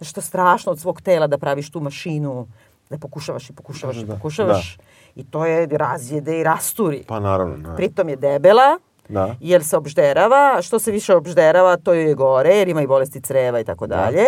[0.00, 2.46] nešto strašno od svog tela da praviš tu mašinu,
[2.90, 4.78] da pokušavaš i pokušavaš i pokušavaš
[5.14, 7.04] i to je razjede i rasturi.
[7.08, 7.76] Pa naravno, naravno.
[7.76, 9.34] Pritom je debela, Da.
[9.40, 13.20] jer se obžderava, što se više obžderava, to joj je gore, jer ima i bolesti
[13.20, 14.24] creva i tako dalje.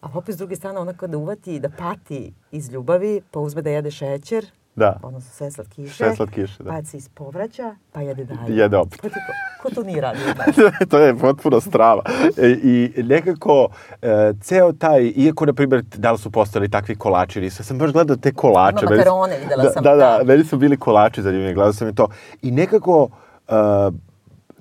[0.00, 3.70] A opet s druge strane, ona kada uvati da pati iz ljubavi, pa uzme da
[3.70, 4.96] jede šećer, Da.
[5.02, 6.70] odnosno sve slatkiše, Sve slatkiše, da.
[6.70, 8.56] pa se ispovraća, pa jede dalje.
[8.56, 9.00] Jede opet.
[9.00, 9.14] Ko, to,
[9.62, 10.22] ko to nije radio?
[10.90, 12.02] to je potpuno strava.
[12.36, 13.68] E, I nekako,
[14.02, 17.92] e, ceo taj, iako, na primjer, da li su postali takvi kolači, ili sam baš
[17.92, 18.78] gledao te kolače.
[18.78, 20.24] Su- makarone, videla da, sam, Da, da, da.
[20.24, 22.08] meni su bili kolači zanimljivi, gledao sam i to.
[22.42, 23.08] I nekako,
[23.48, 23.52] e,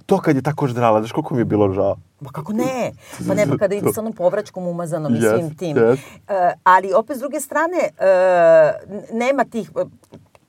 [0.06, 1.96] to kad je tako ždrala, znaš koliko mi je bilo žao?
[2.24, 2.92] Ma kako ne?
[3.28, 5.78] Pa ne, pa kada ide sa onom povračkom umazanom i Jest, svim tim.
[5.80, 6.04] jest.
[6.30, 8.08] E, ali opet s druge strane, e,
[8.88, 9.86] n- nema tih, e,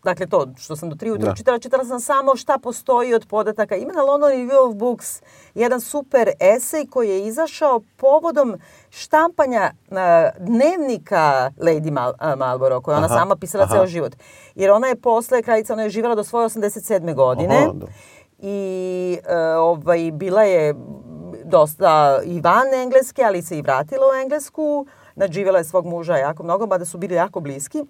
[0.05, 1.35] dakle to što sam do tri ujutro Da.
[1.35, 3.77] čitala, čitala sam samo šta postoji od podataka.
[3.77, 5.23] Ima na London Review of Books
[5.55, 8.57] jedan super esej koji je izašao povodom
[8.91, 9.61] štampanja
[9.91, 9.95] e,
[10.41, 11.23] dnevnika
[11.59, 13.75] Lady Mal, Marlborough, koju ona Aha, sama pisala aha.
[13.75, 14.13] ceo život.
[14.55, 17.15] Jer ona je posle, kraljica, ona je živjela do svoje 87.
[17.15, 17.57] godine.
[17.59, 17.87] Aha, da.
[18.39, 18.59] I
[19.25, 20.75] e, ovaj, bila je
[21.55, 24.87] dosta i van Engleske, ali se i vratila u Englesku.
[25.15, 27.85] Nadživjela je svog muža jako mnogo, mada su bili jako bliski.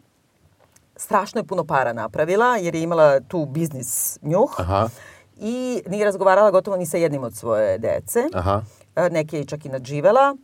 [0.97, 4.55] Strašno je puno para napravila, jer je imala tu biznis njuh.
[4.59, 4.89] Aha.
[5.37, 8.29] I nije razgovarala gotovo ni sa jednim od svoje dece.
[8.35, 8.63] Aha.
[8.97, 10.37] E, Neke je čak i nadživela.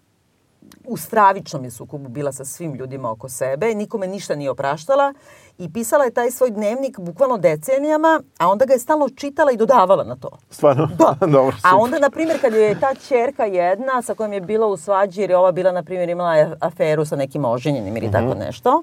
[0.85, 5.15] U stravičnom je sukobu bila sa svim ljudima oko sebe, nikome ništa nije opraštala
[5.61, 9.57] i pisala je taj svoj dnevnik bukvalno decenijama, a onda ga je stalno čitala i
[9.57, 10.29] dodavala na to.
[10.51, 10.89] Stvarno?
[10.89, 11.15] Da.
[11.29, 11.71] Dobro, A super.
[11.75, 15.31] onda, na primjer, kad je ta čerka jedna sa kojom je bila u svađi, jer
[15.31, 18.39] je ova bila, na primjer, imala aferu sa nekim oženjenim ili tako Mhm.
[18.39, 18.83] nešto,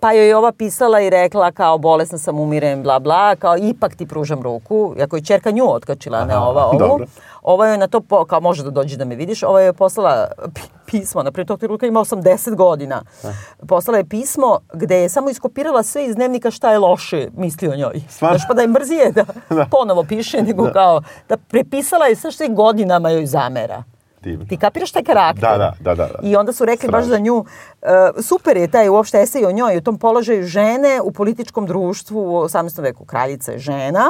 [0.00, 3.94] pa joj je ova pisala i rekla kao bolesna sam, umirem, bla, bla, kao ipak
[3.94, 6.78] ti pružam ruku, iako je čerka nju otkačila, ne Aha, ova ovu.
[6.78, 7.06] dobro.
[7.42, 9.72] Ova joj na to, po, kao može da dođe da me vidiš, ova joj je
[9.72, 10.26] poslala
[10.90, 13.02] pismo, na primjer, tog trenutka ima 80 godina.
[13.68, 17.76] Poslala je pismo gde je samo iskopirala sve iz dnevnika šta je loše misli o
[17.76, 18.00] njoj.
[18.08, 18.38] Stvarno?
[18.38, 19.24] Znaš, pa da je mrzije da,
[19.70, 23.82] ponovo piše, nego kao da prepisala je sve što je godinama joj zamera.
[24.22, 24.46] divno.
[24.48, 25.40] Ti kapiraš taj karakter?
[25.40, 26.18] Da, da, da, da, da.
[26.28, 27.16] I onda su rekli baš Strašno.
[27.16, 27.46] za nju, uh,
[28.22, 32.42] super je taj uopšte esej o njoj, u tom položaju žene u političkom društvu u
[32.44, 32.82] 18.
[32.82, 33.04] veku.
[33.04, 34.04] Kraljica je žena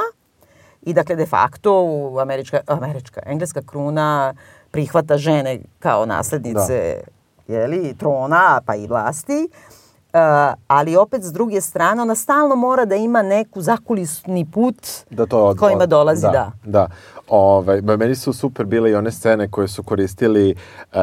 [0.83, 4.35] i dakle de facto u američka, američka, engleska kruna
[4.71, 7.01] prihvata žene kao naslednice
[7.49, 9.49] jeli, trona pa i vlasti.
[10.13, 10.21] Uh,
[10.67, 14.77] ali opet s druge strane ona stalno mora da ima neku zakulisni put
[15.11, 16.31] da to od, kojima dolazi, da.
[16.31, 16.53] da.
[16.65, 16.87] Da.
[17.29, 20.99] Ovaj, ma meni su super bile i one scene koje su koristili uh,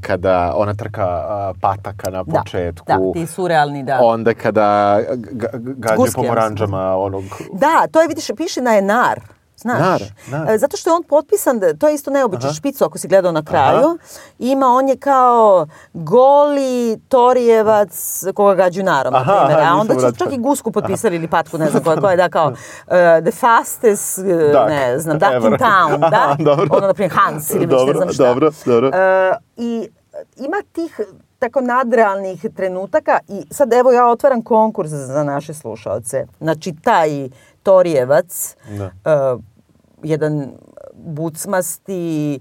[0.00, 2.84] kada ona trka uh, pataka na Da, početku.
[2.86, 3.98] da, ti surrealni, da.
[4.02, 7.24] Onda kada ga, gađaju Guske, pomoranđama onog...
[7.52, 9.20] Da, to je, vidiš, piše na je nar.
[9.58, 10.50] Znaš, Nar, nar.
[10.50, 13.32] E, zato što je on potpisan, da- to je isto neobično špicu ako si gledao
[13.32, 13.98] na kraju.
[14.38, 17.90] Ima, on je kao goli Torijevac
[18.34, 19.60] koga gađu narom, na Aha, primjer.
[19.60, 20.18] aha, A onda su vratio.
[20.18, 22.54] čak i gusku potpisali ili patku, ne znam koja, koja je, da, kao uh,
[23.22, 26.06] the fastest, uh, Duck ne znam, duck in town, da.
[26.06, 26.66] Aha, dobro.
[26.70, 28.24] Ono, na primjer, Hans ili već ne Dobro, znam šta.
[28.24, 28.88] dobro, dobro.
[28.90, 29.88] E, I
[30.36, 31.00] ima tih
[31.38, 36.26] tako nadrealnih trenutaka i sad evo ja otvaram konkurs za naše slušalce.
[36.40, 37.28] Znači taj
[37.68, 38.84] Torijevac, Da.
[38.84, 39.36] e,
[40.02, 40.50] jedan
[40.94, 42.34] bucmasti,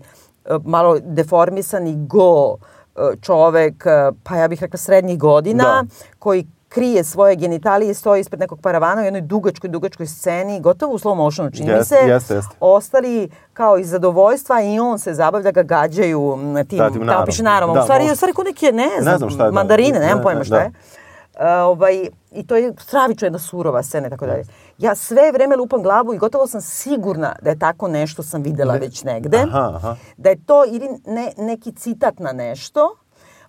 [0.46, 3.90] e, malo deformisani go e, čovek, e,
[4.24, 5.84] pa ja bih rekla srednjih godina, Da.
[6.20, 11.00] koji krije svoje genitalije, stoji ispred nekog paravana u jednoj dugačkoj, dugačkoj sceni, gotovo u
[11.00, 12.08] slow motionu, čini Jeste, se.
[12.08, 12.56] jeste, jeste.
[12.60, 16.38] Ostali kao iz zadovoljstva i on se zabavlja ga gađaju
[16.70, 17.26] tim, Da, tim narom.
[17.26, 17.74] piše narom.
[17.74, 19.54] Da, u stvari, u stvari ko neke, ne znam, znam šta je, da.
[19.54, 20.62] mandarine, nemam Ne, pojma ne, šta da.
[20.62, 20.72] je.
[21.40, 24.44] E, ovaj, I to je stravično jedna surova scena i tako dalje.
[24.80, 28.74] Ja sve vreme lupam glavu i gotovo sam sigurna da je tako nešto sam videla
[28.76, 29.38] već negde.
[29.40, 29.96] Aha, aha.
[30.18, 32.96] Da je to ili ne, neki citat na nešto.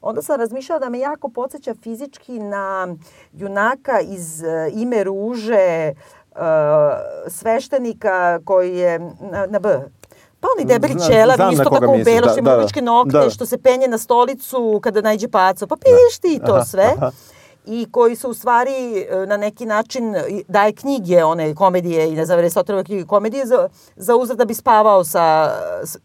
[0.00, 2.88] Onda sam razmišljala da me jako podsjeća fizički na
[3.32, 5.94] junaka iz e, Ime ruže, e,
[7.28, 9.80] sveštenika koji je na, na B.
[10.40, 12.56] Pa oni debeli Znam- ćelavi, isto tako u belo, da, što ima da, da.
[12.56, 13.30] dugačke nokte, Da.
[13.30, 15.66] što se penje na stolicu kada najđe paco.
[15.66, 16.92] Pa piš ti to Aha, sve.
[16.96, 17.10] aha.
[17.70, 20.14] I koji su u stvari e, na neki način
[20.48, 24.54] daje knjige, one komedije i ne znam, Aristotelove knjige komedije za, za uzrat da bi
[24.54, 25.50] spavao sa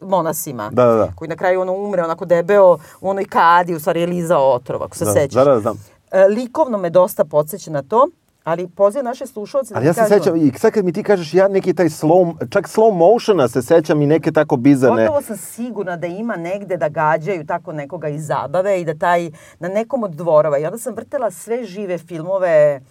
[0.02, 0.70] monasima.
[0.74, 1.12] Da, da, da.
[1.16, 4.84] Koji na kraju ono umre onako debeo u onoj kadi, u stvari je lizao otrov,
[4.84, 5.34] ako se Da, sećaš.
[5.34, 5.86] da, da, znam.
[6.12, 8.08] E, likovno me dosta podsjeća na to,
[8.44, 11.04] ali pozivam naše slušalce da Ali ja se kažu- sećam, i sad kad mi ti
[11.04, 15.02] kažeš, ja neki taj slow, čak slow motiona se sećam i neke tako bizarne.
[15.02, 19.32] Gotovo sam sigurna da ima negde da gađaju tako nekoga iz zabave i da taj
[19.60, 20.58] na nekom od dvorova.
[20.58, 22.82] I onda sam vrtela sve žive filmove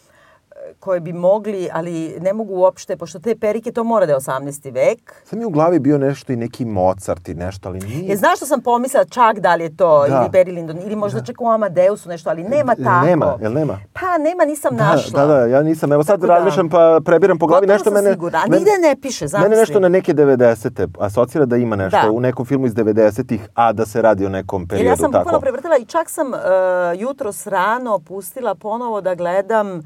[0.81, 4.33] koje bi mogli, ali ne mogu uopšte, pošto te perike, to mora da je 18.
[4.67, 5.15] vek.
[5.25, 8.13] Sad mi je u glavi bio nešto i neki Mozart i nešto, ali nije.
[8.13, 10.07] E, znaš što sam pomislila čak da li je to Da.
[10.09, 13.07] ili Barry Lyndon ili možda čak u Amadeusu nešto, ali nema tako.
[13.07, 13.37] nema?
[13.41, 13.79] Jel nema?
[13.93, 15.21] Pa nema, nisam Da, našla.
[15.21, 15.93] Da, da, ja nisam.
[15.93, 18.11] Evo sad Tako da- razmišljam pa prebiram po glavi Gotovo nešto sam mene...
[18.11, 19.49] sigurna, a nigde ne piše, zamisli.
[19.49, 20.89] Mene nešto na neke 90.
[20.99, 22.11] asocira da ima nešto Da.
[22.11, 24.89] u nekom filmu iz 90-ih, a da se radi o nekom Jer periodu.
[24.89, 25.19] ja sam tako.
[25.21, 26.35] bukvalno prevrtila i čak sam uh,
[26.97, 29.83] jutros rano pustila ponovo da gledam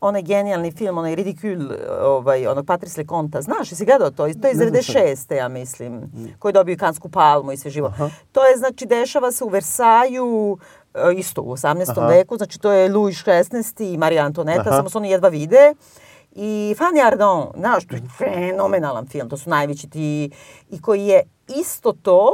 [0.00, 3.42] onaj genijalni film, onaj Ridicule, ovaj, onog Patrice Leconta.
[3.42, 4.16] Znaš, jesi gledao to?
[4.16, 5.34] To je iz Ne znam 96.
[5.34, 7.92] ja mislim, koji dobio Kansku palmu i sve živo.
[8.32, 10.58] To je, znači, dešava se u Versaju,
[10.94, 11.90] e, isto u 18.
[11.90, 12.06] Aha.
[12.06, 14.76] veku, znači to je Louis XVI i Marija Antoneta, Aha.
[14.76, 15.74] samo se oni jedva vide.
[16.32, 20.30] I Fanny Ardant, znaš, to je fenomenalan film, to su najveći ti,
[20.70, 22.30] i koji je isto to,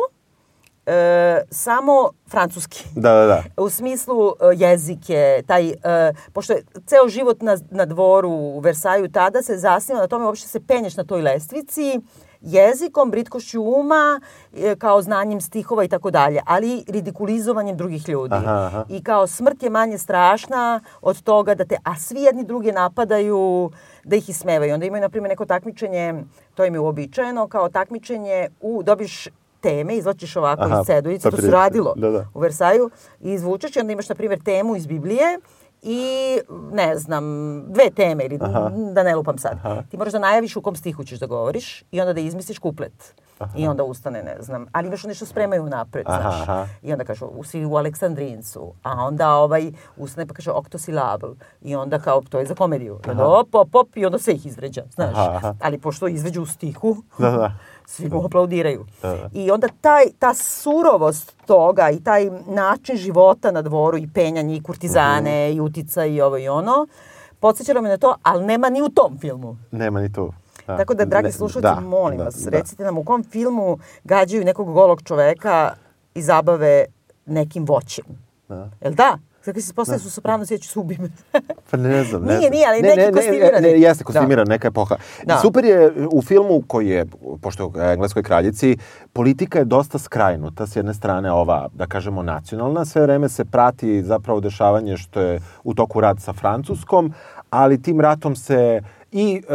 [0.87, 2.85] e, samo francuski.
[2.97, 3.43] Da, da, da.
[3.57, 5.75] U smislu e, jezike, taj, e,
[6.33, 10.49] pošto je ceo život na, na dvoru u Versaju tada se zasniva na tome uopšte
[10.49, 12.01] se penješ na toj lestvici,
[12.41, 14.21] jezikom, britkošću uma,
[14.57, 18.35] e, kao znanjem stihova i tako dalje, ali ridikulizovanjem drugih ljudi.
[18.35, 18.85] Aha, aha.
[18.89, 23.71] I kao smrt je manje strašna od toga da te, a svi jedni druge napadaju,
[24.05, 24.75] da ih ismevaju.
[24.75, 29.29] Onda imaju, na primjer, neko takmičenje, to im je uobičajeno, kao takmičenje u, dobiš
[29.63, 32.27] teme, izvlačiš ovako Aha, iz cedujice, to se radilo Da, da.
[32.35, 35.39] u Versaju, i izvučeš i onda imaš, na primjer, temu iz Biblije
[35.83, 36.39] i,
[36.73, 37.25] ne znam,
[37.67, 38.71] dve teme, ili Aha.
[38.93, 39.53] da ne lupam sad.
[39.55, 39.83] Aha.
[39.91, 43.15] Ti moraš da najaviš u kom stihu ćeš da govoriš i onda da izmisliš kuplet.
[43.57, 44.67] I onda ustane, ne znam.
[44.73, 46.43] Ali imaš nešto spremaju napred, Aha, znaš.
[46.43, 46.67] aha.
[46.83, 48.73] I onda kažu, u svi u Aleksandrincu.
[48.83, 51.27] A onda ovaj ustane pa kaže oktosilabl.
[51.63, 53.01] I onda kao, to je za komediju.
[53.07, 55.15] I onda op, op, op, i onda sve ih izvređa, znaš.
[55.15, 55.55] Aha, aha.
[55.61, 57.53] Ali pošto izveđu u stihu, Da, da.
[57.93, 58.87] Svi mu aplaudiraju.
[59.03, 59.29] Da.
[59.33, 64.63] I onda taj, ta surovost toga i taj način života na dvoru i penjanje i
[64.63, 65.57] kurtizane Mhm.
[65.57, 66.87] i utica i ovo i ono,
[67.41, 69.57] podsjećalo me na to, ali nema ni u tom filmu.
[69.71, 70.33] Nema ni tu.
[70.67, 70.77] Da.
[70.77, 72.51] Tako da, dragi Ne- slušalci, da, molim da, vas, da.
[72.51, 75.75] recite nam u kom filmu gađaju nekog golog čoveka
[76.15, 76.85] i zabave
[77.27, 78.05] nekim voćem.
[78.49, 78.71] Da.
[78.81, 79.19] Jel da?
[79.45, 80.99] Kad se postaje su sopranos, ja ću se ubim.
[81.71, 82.51] Pa ne znam, ne Nije, znam.
[82.51, 83.69] nije, ali ne, neki ne, ne, kostimirani.
[83.69, 84.07] Ne, jeste Da.
[84.07, 84.97] kostimiran, neka epoha.
[85.25, 85.39] Da.
[85.39, 87.07] Super je u filmu koji je,
[87.41, 88.77] pošto je engleskoj kraljici,
[89.13, 90.67] politika je dosta skrajnuta.
[90.67, 92.85] S jedne strane ova, da kažemo, nacionalna.
[92.85, 97.13] Sve vreme se prati zapravo dešavanje što je u toku rat sa Francuskom,
[97.51, 98.81] ali tim ratom se
[99.13, 99.53] i e,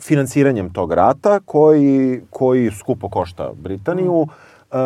[0.00, 4.26] finansiranjem tog rata koji, koji skupo košta Britaniju,
[4.72, 4.78] Uh,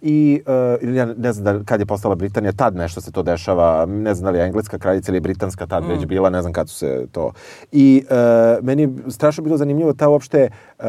[0.00, 0.42] i
[0.82, 4.14] uh, ja ne znam da, kad je postala Britanija, tad nešto se to dešava, ne
[4.14, 6.74] znam da li je engleska kraljica ili britanska tad već bila, ne znam kad su
[6.76, 7.32] se to.
[7.72, 10.84] I uh, meni je strašno bilo zanimljivo ta uopšte uh,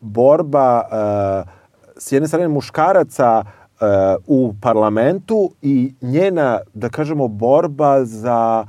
[0.00, 1.50] borba uh,
[1.96, 3.86] s jedne strane muškaraca uh,
[4.26, 8.66] u parlamentu i njena, da kažemo, borba za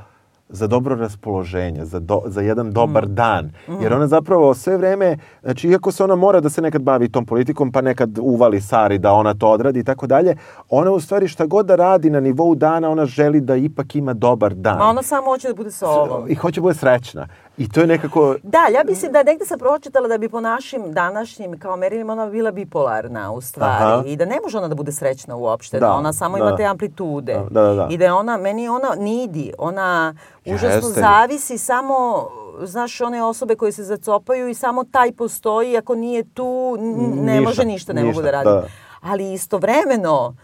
[0.54, 3.52] za dobro raspoloženje, za, do, za jedan dobar dan.
[3.82, 7.26] Jer ona zapravo sve vreme, znači iako se ona mora da se nekad bavi tom
[7.26, 10.36] politikom, pa nekad uvali Sari da ona to odradi i tako dalje,
[10.70, 14.14] ona u stvari šta god da radi na nivou dana, ona želi da ipak ima
[14.14, 14.78] dobar dan.
[14.78, 16.30] Ma ona samo hoće da bude sa ovom.
[16.30, 17.28] I hoće da bude srećna.
[17.58, 18.36] I to je nekako...
[18.44, 22.26] Da, ja mislim da negde sam pročitala da bi po našim današnjim kao merilima ona
[22.26, 24.04] bila bipolarna u stvari Aha.
[24.06, 26.44] i da ne može ona da bude srećna uopšte, Da, da, ona samo da.
[26.44, 27.34] ima te amplitude.
[27.50, 27.88] Da, da, da.
[27.92, 31.02] I da je ona, meni ona nidi, ona užasno Jeste.
[31.02, 32.28] zavisi samo
[32.62, 36.78] znaš, one osobe koje se zacopaju i samo taj postoji, ako nije tu,
[37.16, 38.46] ne Ništa, može ništa, ne mogu ništa, da radi.
[38.46, 38.64] da.
[39.02, 40.36] Ali istovremeno,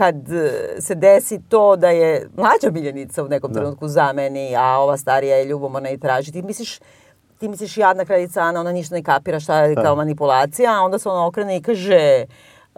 [0.00, 4.96] kad e, se desi to da je mlađa miljenica u nekom trenutku zameni, a ova
[4.96, 6.78] starija je ljubomorna i traži, ti misliš,
[7.38, 10.98] ti misliš jadna kraljica Ana, ona ništa ne kapira šta je kao manipulacija, a onda
[10.98, 12.24] se ona okrene i kaže,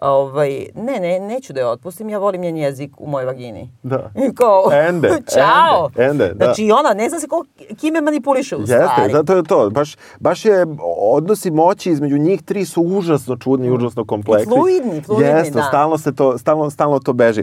[0.02, 3.70] ovaj, ne, ne, neću da je otpustim, ja volim njen jezik u mojoj vagini.
[3.82, 4.10] Da.
[4.16, 5.90] I kao, Ende, čao.
[5.96, 6.44] ende, ende, da.
[6.44, 7.44] Znači, ona ne zna se ko,
[7.80, 9.12] kime manipuliše u Jeste, stvari.
[9.12, 9.70] da, to je to.
[9.70, 10.66] Baš, baš je,
[11.10, 14.52] odnosi moći između njih tri su užasno čudni i užasno kompleksni.
[14.54, 15.62] I fluidni, fluidni, Jeste, da.
[15.62, 17.40] stalno, se to, stalno, stalno to beži.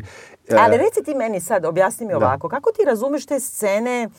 [0.49, 4.09] E, Ali reci ti meni sad, objasni mi ovako, kako ti razumeš te scene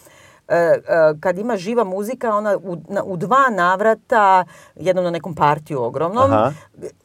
[0.48, 0.80] e, e,
[1.20, 4.44] kad ima živa muzika, ona u, na, u dva navrata,
[4.76, 6.52] jednom na nekom partiju ogromnom, Aha.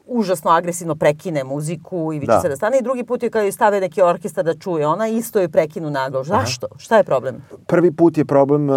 [0.08, 2.42] Užasno agresivno prekine muziku i viće Da.
[2.42, 5.08] se da stane i drugi put je kad joj stave neki orkestar da čuje, ona
[5.08, 6.24] isto je prekinu naglo.
[6.24, 6.68] Zašto?
[6.78, 7.36] Šta je problem?
[7.68, 8.74] Prvi put je problem, e,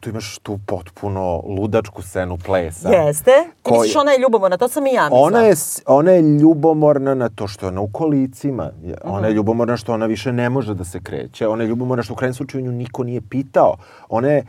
[0.00, 2.88] tu imaš tu potpuno ludačku scenu plesa.
[2.90, 3.30] Jeste?
[3.52, 5.22] Ti Koji- misliš ona je ljubomorna, to sam i ja mislila.
[5.22, 5.54] Ona je,
[5.86, 8.70] ona je ljubomorna na to što je ona u kolicima.
[8.82, 11.48] Je- Ona je ljubomorna što ona više ne može da se kreće.
[11.48, 13.76] Ona je ljubomorna što u krajnjem slučaju nju niko nije pitao.
[14.08, 14.44] Ona je,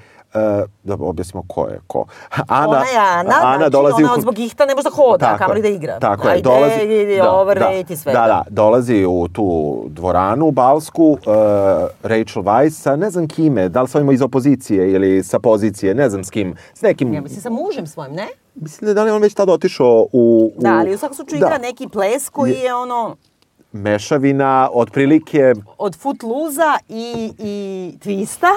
[0.84, 2.06] da objasnimo ko je ko.
[2.48, 5.38] Ana, ona je Ana, znači dolazi ona u- zbog ihta ne može da hoda, Tako
[5.40, 6.00] kamoli je, da igra.
[6.00, 8.14] Tako je, Ajde, dolazi, idi, overweight i sve.
[8.14, 9.48] Da, da, dolazi u tu
[9.88, 11.18] dvoranu balsku uh,
[12.04, 15.96] Rachel Weisz sa ne znam kime, da li sa ovima iz opozicije ili sa pozicije,
[15.96, 17.14] ne znam s kim, s nekim...
[17.14, 18.28] Ja mislim sa mužem svojim, ne?
[18.56, 20.52] Mislim da je da li je on već tada otišao u...
[20.56, 23.16] u Da, ali u svakom slučaju da, igra neki ples koji Je- je ono
[23.74, 27.54] Mešavina, otprilike, od footluza i, i
[28.00, 28.48] twista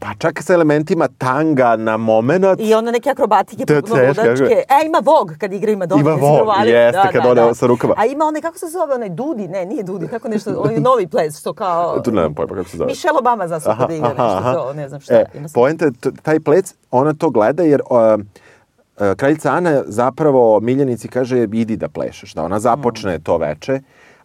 [0.00, 2.44] pa čak sa elementima tanga na moment.
[2.58, 4.22] i onda neke akrobatike teško, ludačke.
[4.38, 6.00] kako- E, ima Vogue kad igra, ima dobro.
[6.02, 6.76] Ima provalio?
[6.76, 7.94] jeste, kad ode sa rukama.
[7.96, 11.06] A ima onaj, kako se zove, onaj Dudi, ne, nije Dudi, tako nešto, onaj novi
[11.06, 12.00] ples, što kao...
[12.00, 12.86] Tu nemam pojma kako se zove.
[12.86, 15.14] Michelle Obama zastupa da igra nešto, to, ne znam šta.
[15.14, 15.24] E,
[15.54, 15.92] poenta je
[16.22, 18.20] taj plec, ona to gleda jer uh,
[19.16, 23.80] kraljica Ana zapravo miljenici kaže idi da plešeš, da ona započne to veče,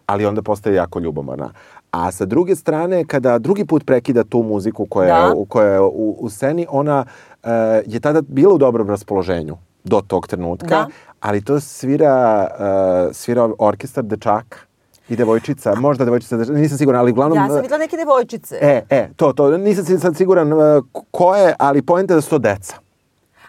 [0.06, 1.50] ali onda postaje jako ljubomorna.
[1.96, 5.26] A sa druge strane, kada drugi put prekida tu muziku koja, Da.
[5.26, 7.04] je, u- koja je u, u sceni, ona
[7.42, 7.50] uh,
[7.86, 10.86] je tada bila u dobrom raspoloženju do tog trenutka, Da.
[11.20, 14.58] ali to svira, uh, svira orkestar dečaka
[15.08, 17.38] i devojčica, možda devojčica, nisam siguran, ali uglavnom...
[17.38, 18.58] Ja sam videla neke devojčice.
[18.60, 20.50] E, e, to, to, nisam sad siguran
[21.10, 22.74] ko je, ali pojenta je da su to deca.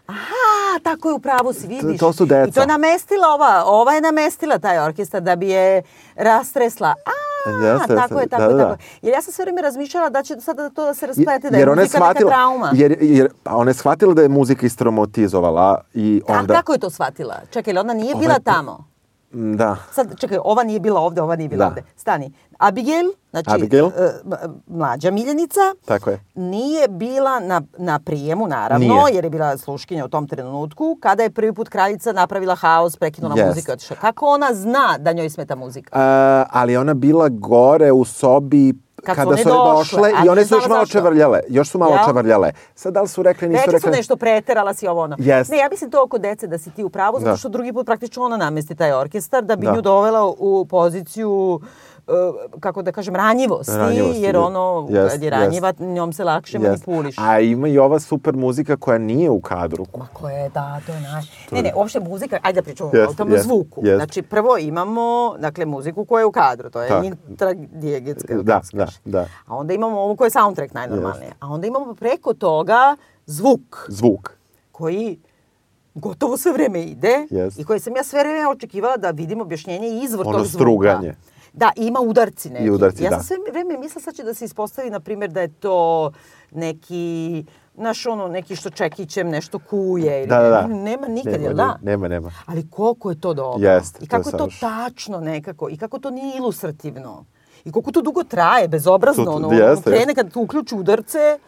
[0.08, 2.00] Aha, tako je u pravu si vidiš.
[2.00, 2.50] to su deca.
[2.50, 5.82] I to je namestila ova, ova je namestila taj orkestar da bi je
[6.16, 6.88] rastresla.
[6.88, 7.12] A,
[7.64, 8.64] Jeste, tako je, tako da, je, da, tako da.
[8.64, 8.78] je.
[9.02, 11.64] Jer ja sam sve vreme razmišljala da će sada to da se rasplete, da je
[11.64, 12.72] ona je muzika neka shvatila, trauma.
[12.74, 16.54] jer, jer, pa ona je shvatila da je muzika istraumatizovala i A onda...
[16.54, 17.36] kako je to shvatila?
[17.50, 18.88] Čekaj, ona nije Ona bila tamo?
[19.32, 19.78] Da.
[19.92, 21.68] Sad, čekaj, ova nije bila ovde, ova nije bila Da.
[21.68, 21.84] ovde.
[21.96, 22.34] Stani.
[22.58, 23.06] Abigail,
[23.40, 23.86] znači Abigail.
[23.88, 24.12] e,
[24.68, 26.20] mlađa miljenica, Tako je.
[26.36, 29.14] nije bila na, na prijemu, naravno, Nije.
[29.14, 33.36] jer je bila sluškinja u tom trenutku, kada je prvi put kraljica napravila haos, prekinula
[33.38, 33.48] Jest.
[33.48, 33.96] muziku i otišla.
[33.96, 35.90] Kako ona zna da njoj smeta muzika?
[35.94, 40.12] A, ali ona bila gore u sobi Kad su kada one su one došle, došle
[40.16, 40.92] a i one su još malo zašto.
[40.92, 41.40] čevrljale.
[41.50, 42.06] Još su malo Jel?
[42.06, 42.52] čevrljale.
[42.76, 43.82] Sad da li su rekli, nisu Rekli rekli...
[43.84, 45.16] su nešto, preterala si ovo ono.
[45.20, 45.52] Jest.
[45.52, 47.38] Ne, ja mislim to oko dece da si ti u pravu, zato Da.
[47.38, 49.74] što drugi put praktično ona namesti taj orkestar da bi Da.
[49.74, 51.60] nju dovela u poziciju
[52.60, 54.40] kako da kažem, ranjivosti, Ranjivosti, jer je.
[54.40, 56.64] ono, Jest, kad je ranjiva, njom se lakše Jest.
[56.66, 57.16] manipuliš.
[57.18, 59.86] A ima i ova super muzika koja nije u kadru.
[59.98, 61.26] Ma ko je, da, to je naš.
[61.52, 63.82] Ne, ne, uopšte muzika, ajde da pričamo Jest, o tom jest, zvuku.
[63.84, 63.98] jest.
[63.98, 65.08] Znači, prvo imamo,
[65.40, 67.04] dakle, muziku koja je u kadru, to je Tak.
[67.30, 68.34] intradijegetska.
[68.34, 69.26] ili Da, da, da.
[69.46, 71.32] A onda imamo ovu koja je soundtrack najnormalnije.
[71.40, 72.96] A onda imamo preko toga
[73.26, 74.38] zvuk Zvuk.
[74.72, 75.20] koji
[75.96, 77.60] gotovo sve vreme ide Jest.
[77.60, 80.58] i koji sam ja sve vreme očekivala da vidim objašnjenje izvor Ono tog zvuka.
[80.58, 81.14] struganje.
[81.58, 82.66] Da, ima udarci neki.
[82.66, 83.24] I udarci, ja sam da.
[83.24, 86.12] sve vreme mislila sad će da se ispostavi, na primjer, da je to
[86.52, 87.46] neki,
[87.76, 90.18] znaš, ono, neki što čekićem nešto kuje.
[90.18, 90.68] Ili Da, da, da.
[90.68, 91.80] Nema nikad, Nema, jel da?
[91.82, 92.32] nema, nema.
[92.46, 93.70] Ali koliko je to dobro.
[93.70, 94.72] Jeste, I to je kako je to savršeno.
[94.72, 95.70] tačno nekako.
[95.70, 97.26] I kako to nije ilustrativno.
[97.66, 99.24] I koliko to dugo traje, bezobrazno.
[99.26, 101.40] To- to- ono, jeste, ono, krene kad tu uključi udarce,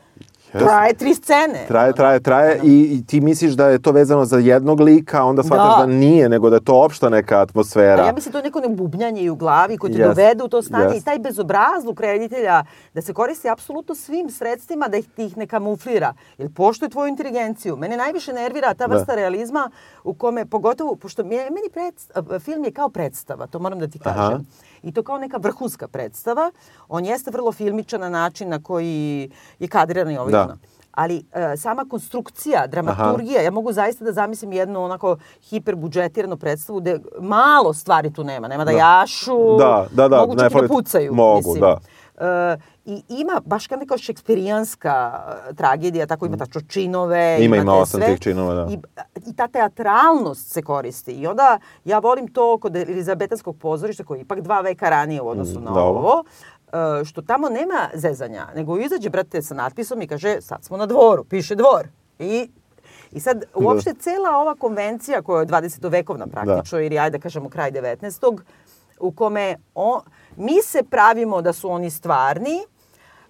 [0.50, 0.60] Jeste.
[0.60, 1.66] traje tri scene.
[1.68, 5.44] Traje, traje, traje i, i ti misliš da je to vezano za jednog lika, onda
[5.44, 5.86] shvataš da, Da.
[5.88, 8.04] nije, nego da je to opšta neka atmosfera.
[8.04, 10.62] A ja mislim to je neko nebubnjanje u glavi koji te Jest, dovede u to
[10.62, 10.98] stanje jest.
[10.98, 15.48] i taj bezobrazluk reditelja da se koristi apsolutno svim sredstvima da ih, ti ih ne
[15.48, 16.14] kamuflira.
[16.38, 17.76] Jer poštuje tvoju inteligenciju.
[17.76, 18.96] Mene najviše nervira ta Da.
[18.96, 19.70] vrsta realizma
[20.04, 24.22] u kome, pogotovo, pošto meni predst- film je kao predstava, to moram da ti kažem.
[24.24, 24.40] Aha.
[24.84, 26.52] I to kao neka vrhunska predstava.
[26.90, 30.44] On jeste vrlo filmičan na način na koji je kadriran i ovo i Da.
[30.44, 30.58] ono.
[30.92, 35.18] Ali e, sama konstrukcija, dramaturgija, ja mogu zaista da zamislim jednu onako
[35.50, 38.48] hiperbudžetiranu predstavu gde malo stvari tu nema.
[38.48, 41.14] Nema da, jašu, Da, da, da, mogu čak i da pucaju.
[41.14, 41.62] mogu, mislim.
[41.62, 41.80] da.
[42.20, 47.38] E, I ima baš kao neka šekspirijanska e, tragedija, tako ima tačno činove.
[47.40, 48.68] Ima, ima osam tih činova, da.
[48.72, 48.78] I,
[49.30, 51.12] I ta teatralnost se koristi.
[51.12, 55.30] I onda ja volim to kod Elizabetanskog pozorišta koji je ipak dva veka ranije u
[55.30, 56.00] odnosu na da, ovo.
[56.00, 56.24] ovo
[57.02, 60.86] e, što tamo nema zezanja, nego izađe, brate, sa natpisom i kaže, sad smo na
[60.86, 61.88] dvoru, piše dvor.
[62.20, 62.50] I
[63.12, 65.92] I sad, uopšte cela ova konvencija koja je 20.
[65.92, 68.40] vekovna praktično, ili ajde da kažemo kraj 19.
[69.00, 70.02] u kome o,
[70.40, 72.60] mi se pravimo da su oni stvarni,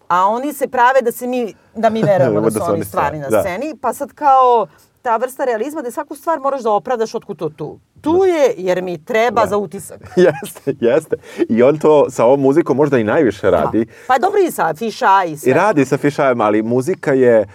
[0.08, 3.30] a oni se prave da se mi, da mi verujemo da, su oni stvarni na
[3.30, 3.42] da.
[3.42, 4.68] sceni, pa sad kao
[5.02, 7.80] ta vrsta realizma da svaku stvar moraš da opravdaš otkud to tu.
[8.02, 10.02] Tu je jer mi treba za utisak.
[10.28, 11.16] jeste, jeste.
[11.50, 13.86] I on to sa ovom muzikom možda i najviše radi.
[13.86, 13.92] Da.
[14.08, 15.52] Pa dobro i sa fiša i sve.
[15.52, 17.48] I radi sa fišajem, ali muzika je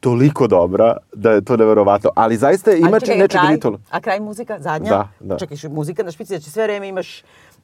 [0.00, 2.10] toliko dobra da je to neverovatno.
[2.16, 3.72] Ali zaista ima Ali če čekaj, nečeg kraj.
[3.90, 4.90] A kraj muzika, zadnja?
[4.90, 5.38] Da, da.
[5.38, 7.22] Čekaj, muzika na špici, znači sve vreme imaš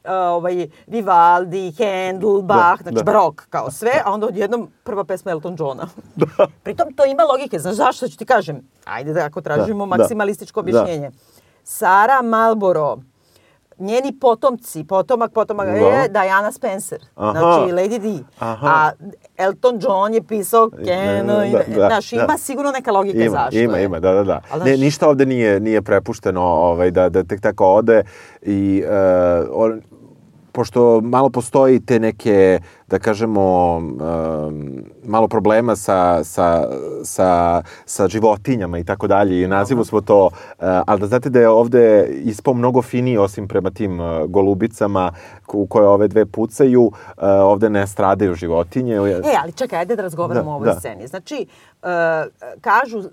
[0.08, 3.02] ovaj, Vivaldi, Handel, Bach, znači da.
[3.02, 5.86] barok kao sve, a onda odjednom prva pesma Elton Johna.
[6.16, 6.26] Da.
[6.62, 8.60] Pritom to ima logike, znaš zašto ću ti kažem?
[8.84, 9.96] Ajde da ako tražimo Da, da.
[9.96, 10.70] maksimalističko Da.
[10.70, 11.10] objašnjenje.
[11.64, 12.96] Sara Marlboro,
[13.78, 15.72] njeni potomci, potomak, potomak Da.
[15.72, 17.32] je Diana Spencer, Aha.
[17.32, 18.24] znači Lady Di.
[18.38, 18.66] Aha.
[18.66, 18.90] A
[19.38, 22.16] Elton John je pisao Keno, i, Da, da, znaš, da.
[22.18, 23.84] ima sigurno neka logika Ima, zašto ima, je.
[23.84, 24.40] ima, da, da, da.
[24.50, 28.02] Ali, Ne, znaš- ništa ovde nije, nije prepušteno ovaj, da, da tek tako ode
[28.42, 28.90] i uh,
[29.52, 29.82] on,
[30.58, 36.66] pošto malo postoji te neke, da kažemo, um, malo problema sa, sa,
[37.04, 40.32] sa, sa životinjama i tako dalje i u nazivu smo to, uh,
[40.86, 45.12] ali da znate da je ovde ispao mnogo finiji osim prema tim uh, golubicama
[45.52, 46.92] u koje ove dve pucaju, uh,
[47.22, 48.94] ovde ne stradaju životinje.
[48.94, 50.74] E, ali čekaj, ajde da razgovaramo Da, o ovoj da.
[50.74, 51.06] sceni.
[51.06, 51.46] Znači,
[52.60, 53.04] kažu uh,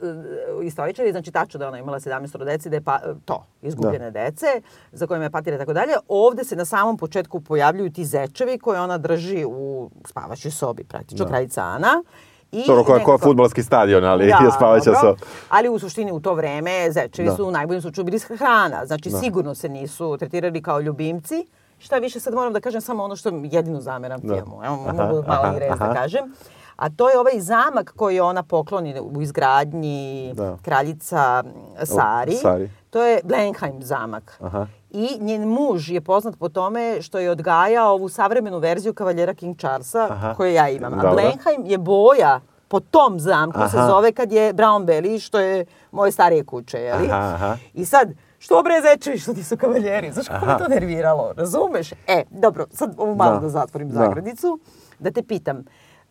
[0.64, 4.46] istoričari, znači tačno da je ona imala 17 dece, da je pa, to, izgubljene dece,
[4.92, 5.94] za kojima je patira i tako dalje.
[6.08, 11.26] Ovde se na samom početku pojavljuju ti zečevi koje ona drži u spavaćoj sobi, praktično,
[11.26, 12.04] kraljica Ana.
[12.52, 15.16] I Dobro, ko, ko nekako- futbalski stadion, ali je spavaća dobro.
[15.50, 17.36] Ali u suštini u to vreme zečevi Da.
[17.36, 18.86] su u najboljem slučaju bili hrana.
[18.86, 21.48] Znači sigurno se nisu tretirali kao ljubimci.
[21.78, 24.36] Šta više, sad moram da kažem samo ono što jedino zameram Da.
[24.36, 24.62] filmu.
[24.66, 26.34] Evo, mogu malo i rez da kažem.
[26.76, 30.58] A to je ovaj zamak koji ona pokloni u izgradnji Da.
[30.62, 31.44] kraljica
[31.86, 32.34] Sari.
[32.34, 32.70] Sari.
[32.90, 34.38] To je Blenheim zamak.
[34.42, 34.68] Aha.
[34.92, 39.58] I njen muž je poznat po tome što je odgajao ovu savremenu verziju kavaljera King
[39.58, 40.34] Charlesa, Aha.
[40.34, 40.94] koju ja imam.
[40.94, 41.12] A Dobro.
[41.12, 43.88] Blenheim je boja po tom zamku se Aha.
[43.88, 47.08] zove kad je Brown Belly, što je moje starije kuće, jeli?
[47.08, 47.58] Aha, aha.
[47.74, 48.10] I sad,
[48.40, 50.12] što bre zečevi što ti su kavaljeri?
[50.12, 51.92] Znaš kako me to nerviralo, razumeš?
[51.92, 53.50] E, dobro, sad ovu malo da, Da.
[53.50, 53.96] zatvorim Da.
[53.96, 54.60] zagradicu,
[55.00, 55.64] da te pitam,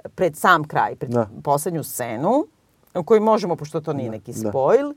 [0.07, 1.29] pred sam kraj, pred Da.
[1.45, 2.47] poslednju scenu,
[2.95, 4.39] u kojoj možemo, pošto to nije neki da.
[4.41, 4.93] spoil,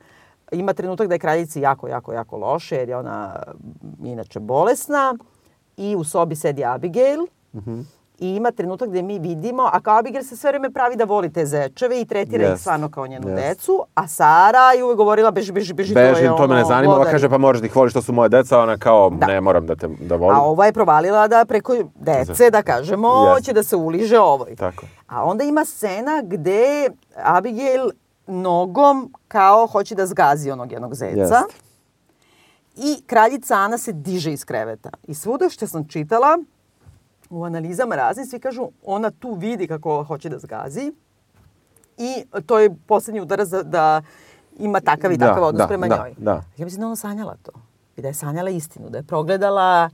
[0.52, 3.44] ima trenutak da je kraljici jako, jako, jako loše, jer je ona
[4.00, 5.16] m, inače bolesna
[5.78, 7.20] i u sobi sedi Abigail,
[7.54, 7.82] Mhm.
[8.20, 11.34] I ima trenutak gde mi vidimo, a kao Abigail se sve vreme pravi da voli
[11.34, 12.62] te zečeve i tretira ih Jest.
[12.62, 13.42] stvarno kao njenu Jest.
[13.42, 16.56] decu, a Sara je uvek govorila beži, beži, beži, to Bežim, je to, me ne
[16.56, 16.88] ono, zanima.
[16.88, 17.14] Ova glodari.
[17.14, 18.60] kaže, pa moraš da ih voliš, to su moje deca.
[18.60, 19.26] Ona kao, Da.
[19.26, 20.38] ne moram da te da volim.
[20.38, 23.46] A ova je provalila da preko dece, da kažemo, Jest.
[23.46, 24.56] će da se uliže ovoj.
[24.56, 24.86] Tako.
[25.08, 27.90] A onda ima scena gde Abigail
[28.28, 31.20] nogom kao hoće da zgazi onog jednog zeca.
[31.20, 31.34] Jest.
[32.78, 34.90] I kraljica Ana se diže iz kreveta.
[35.04, 36.38] I svuda što sam čitala,
[37.30, 40.94] u analizama raznim svi kažu ona tu vidi kako hoće da zgazi
[41.98, 42.14] i
[42.46, 44.02] to je poslednji udarac da, da
[44.60, 46.14] ima takav i Da, takav odnos da, prema da, njoj.
[46.18, 46.44] da.
[46.58, 47.52] Ja mislim da ona sanjala to.
[47.98, 49.90] I da je sanjala istinu, da je progledala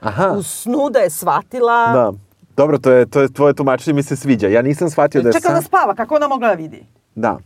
[0.00, 0.30] Aha.
[0.30, 1.92] u snu, da je shvatila.
[1.92, 2.12] Da.
[2.56, 4.48] Dobro, to je, to je tvoje tumačenje mi se sviđa.
[4.48, 5.62] Ja nisam shvatio da je Čekala san...
[5.62, 6.86] da spava, kako ona mogla da vidi?
[7.14, 7.38] Da.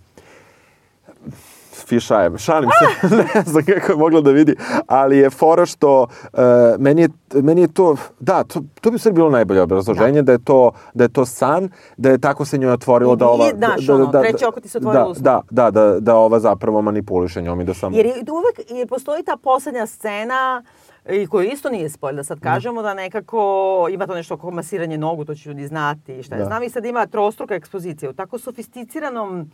[1.86, 4.56] Fišajem, šalim se, ne znam kako je mogla da vidi,
[4.86, 6.40] ali je fora što uh,
[6.78, 7.08] meni, je,
[7.42, 10.32] meni je to, da, to, to bi sve bilo najbolje obrazloženje, da.
[10.32, 13.44] je to, da je to san, da je tako se njoj otvorilo I da ova...
[13.44, 15.22] nije, znaš, da, ono, treće oko ti se otvorilo da, u snu.
[15.22, 17.96] da, da, da, da ova zapravo manipuliše njom i da samo...
[17.96, 20.62] Jer je, uvek je, postoji ta poslednja scena
[21.08, 24.98] i koju isto nije spolj, da sad kažemo da nekako ima to nešto oko masiranje
[24.98, 26.38] nogu, to će ljudi znati i šta je.
[26.38, 26.44] Da.
[26.44, 28.10] Znam i sad ima trostruka ekspozicija.
[28.10, 29.50] U tako sofisticiranom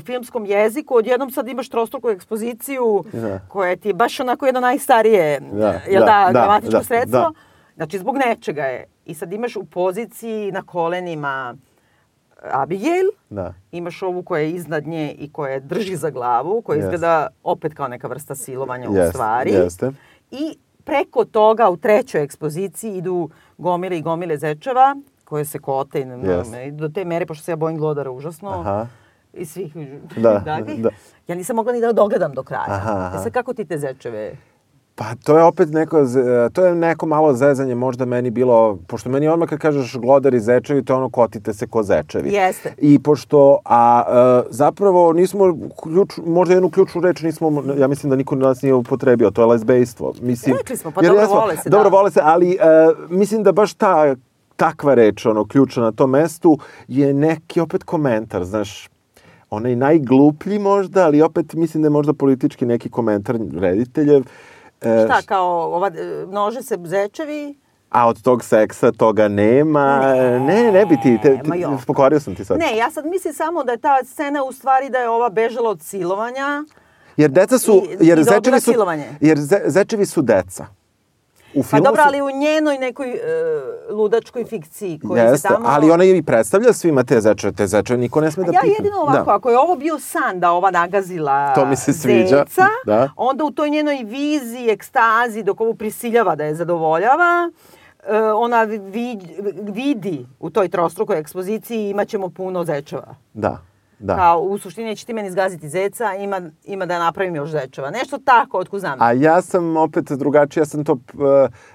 [0.00, 3.40] filmskom jeziku, odjednom sad imaš trostruku ekspoziciju Da.
[3.48, 7.20] koja ti je baš onako jedno najstarije, Da, jel da, da, da, gramatičko da, sredstvo.
[7.20, 7.30] da.
[7.76, 8.84] Znači, zbog nečega je.
[9.06, 11.54] I sad imaš u poziciji na kolenima
[12.44, 13.54] Abigail, Da.
[13.72, 16.86] imaš ovu koja je iznad nje i koja je drži za glavu, koja Jeste.
[16.86, 19.50] izgleda opet kao neka vrsta silovanja u Jeste, stvari.
[19.52, 19.92] jeste.
[20.30, 26.06] I preko toga u trećoj ekspoziciji idu gomile i gomile zečeva koje se kote i
[26.58, 28.50] i do te mere, pošto se ja bojim glodara užasno.
[28.50, 28.86] Aha.
[29.34, 29.72] I svih
[30.16, 30.82] Da, takvih.
[30.82, 30.90] da.
[31.28, 32.64] Ja nisam mogla ni da dogledam do kraja.
[32.68, 33.16] Aha, aha.
[33.16, 34.36] E sad kako ti te zečeve?
[34.94, 36.04] Pa to je opet neko,
[36.52, 40.40] to je neko malo zezanje možda meni bilo, pošto meni odmah kad kažeš glodar i
[40.40, 42.30] zečevi, to je ono kotite se ko zečevi.
[42.30, 42.74] Jeste.
[42.78, 44.02] I pošto, a
[44.42, 48.74] e, zapravo nismo, ključ, možda jednu ključnu reč nismo, ja mislim da niko nas nije
[48.74, 50.12] upotrebio, to je lesbejstvo.
[50.22, 51.96] Mislim, Rekli smo, pa dobro vole se, Dobro da.
[51.96, 52.56] vole se, ali e,
[53.08, 54.14] mislim da baš ta
[54.56, 56.58] takva reč, ono, ključna na tom mestu,
[56.88, 58.88] je neki opet komentar, znaš,
[59.50, 64.22] onaj najgluplji možda, ali opet mislim da je možda politički neki komentar rediteljev.
[64.80, 67.58] E, Šta, kao ova, e, množe se zečevi?
[67.90, 70.00] A od tog seksa toga nema.
[70.38, 71.78] Ne, ne, bi ti, te, jo.
[71.86, 72.58] pokvario sam ti sad.
[72.58, 75.70] Ne, ja sad mislim samo da je ta scena u stvari da je ova bežala
[75.70, 76.64] od silovanja.
[77.16, 79.04] Jer deca su, I- jer i zečevi su, silovanje.
[79.20, 80.66] jer ze, zečevi su deca.
[81.54, 83.18] U Pa filmu dobro, su- ali u njenoj nekoj e,
[83.90, 85.66] ludačkoj fikciji koja Jeste, se tamo...
[85.68, 87.52] ali ona i predstavlja svima te zečeve.
[87.52, 88.74] Te zečeve niko ne sme da Ja pipne.
[88.74, 89.34] jedino ovako, Da.
[89.34, 93.08] ako je ovo bio san da ova nagazila To mi se sviđa, zeca, da.
[93.16, 97.50] onda u toj njenoj viziji, ekstazi, dok ovu prisiljava da je zadovoljava,
[98.04, 99.20] e, ona vid,
[99.64, 103.14] vidi u toj trostrukoj ekspoziciji imaćemo puno zečeva.
[103.34, 103.58] Da,
[104.00, 104.16] da.
[104.16, 107.90] Kao, u suštini neće ti meni zgaziti zeca, ima, ima da napravim još zečeva.
[107.90, 108.96] Nešto tako, otkud znam.
[109.00, 110.96] A ja sam opet drugačiji, ja sam to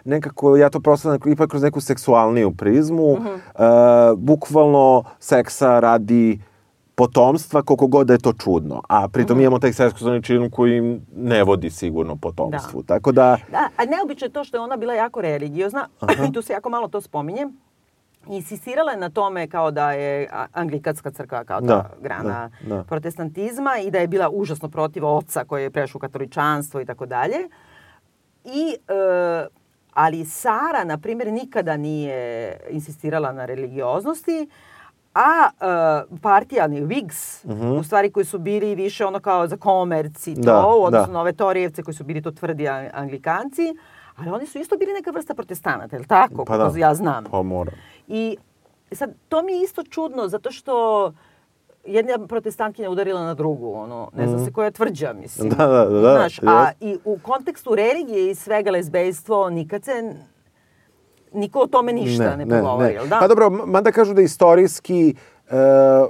[0.05, 3.13] nekako, ja to prostam ipak kroz neku seksualniju prizmu.
[3.13, 3.27] Mhm.
[3.27, 3.39] E,
[4.17, 6.39] bukvalno seksa radi
[6.95, 8.81] potomstva, koliko god da je to čudno.
[8.89, 9.41] A pritom Mhm.
[9.41, 10.81] imamo taj seksualni čin koji
[11.15, 12.83] ne vodi sigurno potomstvu.
[12.83, 15.87] Tako da, Da, a neobično je to što je ona bila jako religiozna,
[16.29, 17.47] i tu se jako malo to spominje.
[18.27, 22.83] Insistirala je na tome kao da je anglikatska crkva kao ta Da, grana da, da.
[22.83, 27.05] protestantizma i da je bila užasno protiv oca koji je prešao u katoličanstvo i tako
[27.05, 27.37] dalje.
[28.45, 29.47] I, e,
[29.93, 32.17] ali Sara, na primjer, nikada nije
[32.69, 34.49] insistirala na religioznosti,
[35.15, 35.49] a
[36.11, 37.45] e, partija, ni Whigs,
[37.79, 41.13] u stvari koji su bili više ono kao za komerci to, Da, u odnosu da.
[41.13, 43.75] na ove Torijevce koji su bili to tvrdi anglikanci,
[44.15, 46.45] ali oni su isto bili neka vrsta protestanata, je li tako?
[46.45, 47.23] pa da, ja znam.
[47.23, 47.71] Pa mora.
[48.07, 48.37] I
[48.91, 51.11] sad, to mi je isto čudno, zato što
[51.85, 55.47] jedna protestantkinja udarila na drugu, ono, ne znam se koja je tvrđa, mislim.
[55.47, 55.57] Mhm.
[55.57, 56.81] Da, da, da, Znaš, a jest.
[56.81, 60.13] i u kontekstu religije i svega lezbejstvo, nikad se,
[61.33, 63.19] niko o tome ništa ne, progovori, jel da?
[63.19, 65.15] Pa dobro, m- mada kažu da istorijski,
[65.49, 65.55] e,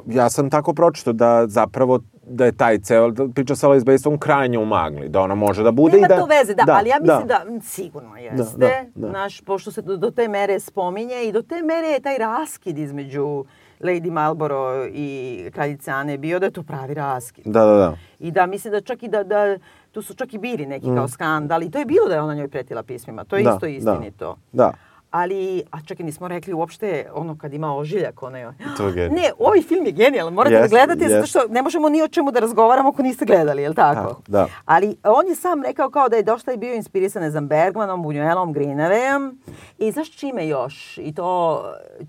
[0.08, 4.60] ja sam tako pročito da zapravo da je taj ceo, da priča sa lezbejstvom krajnje
[4.60, 6.18] u magli, da ona može da bude Nema i da...
[6.18, 9.10] to veze, da, ali ja mislim da, m, sigurno jeste, da, da.
[9.10, 12.78] Znaš, pošto se do, do te mere spominje i do te mere je taj raskid
[12.78, 13.46] između
[13.80, 17.46] Lady Marlborough i kraljice Ane bio da je to pravi raskid.
[17.46, 17.98] Da, da, da.
[18.20, 19.58] I da mislim da čak i da, da
[19.92, 22.34] tu su čak i bili neki kao skandal i to je bilo da je ona
[22.34, 23.46] njoj pretila pismima, to je Mm.
[23.46, 23.72] Da, isto da.
[23.72, 24.38] istinito.
[24.52, 24.72] Da.
[25.16, 28.46] Ali, a čekaj, nismo rekli uopšte ono kad ima ožiljak, onaj...
[28.78, 29.10] To je.
[29.20, 31.28] Ne, ovaj film je genijalan, morate Jeste, da gledate, zato jeste.
[31.28, 34.10] što ne možemo ni o čemu da razgovaramo ako niste gledali, je li tako?
[34.10, 34.48] Tako, da.
[34.66, 38.04] Ali on je sam rekao kao da je došla i bio inspirisan, ne znam, Bergmanom,
[38.04, 39.36] Buñuelom, Greenawayem.
[39.78, 40.98] I znaš čime još?
[40.98, 41.64] I to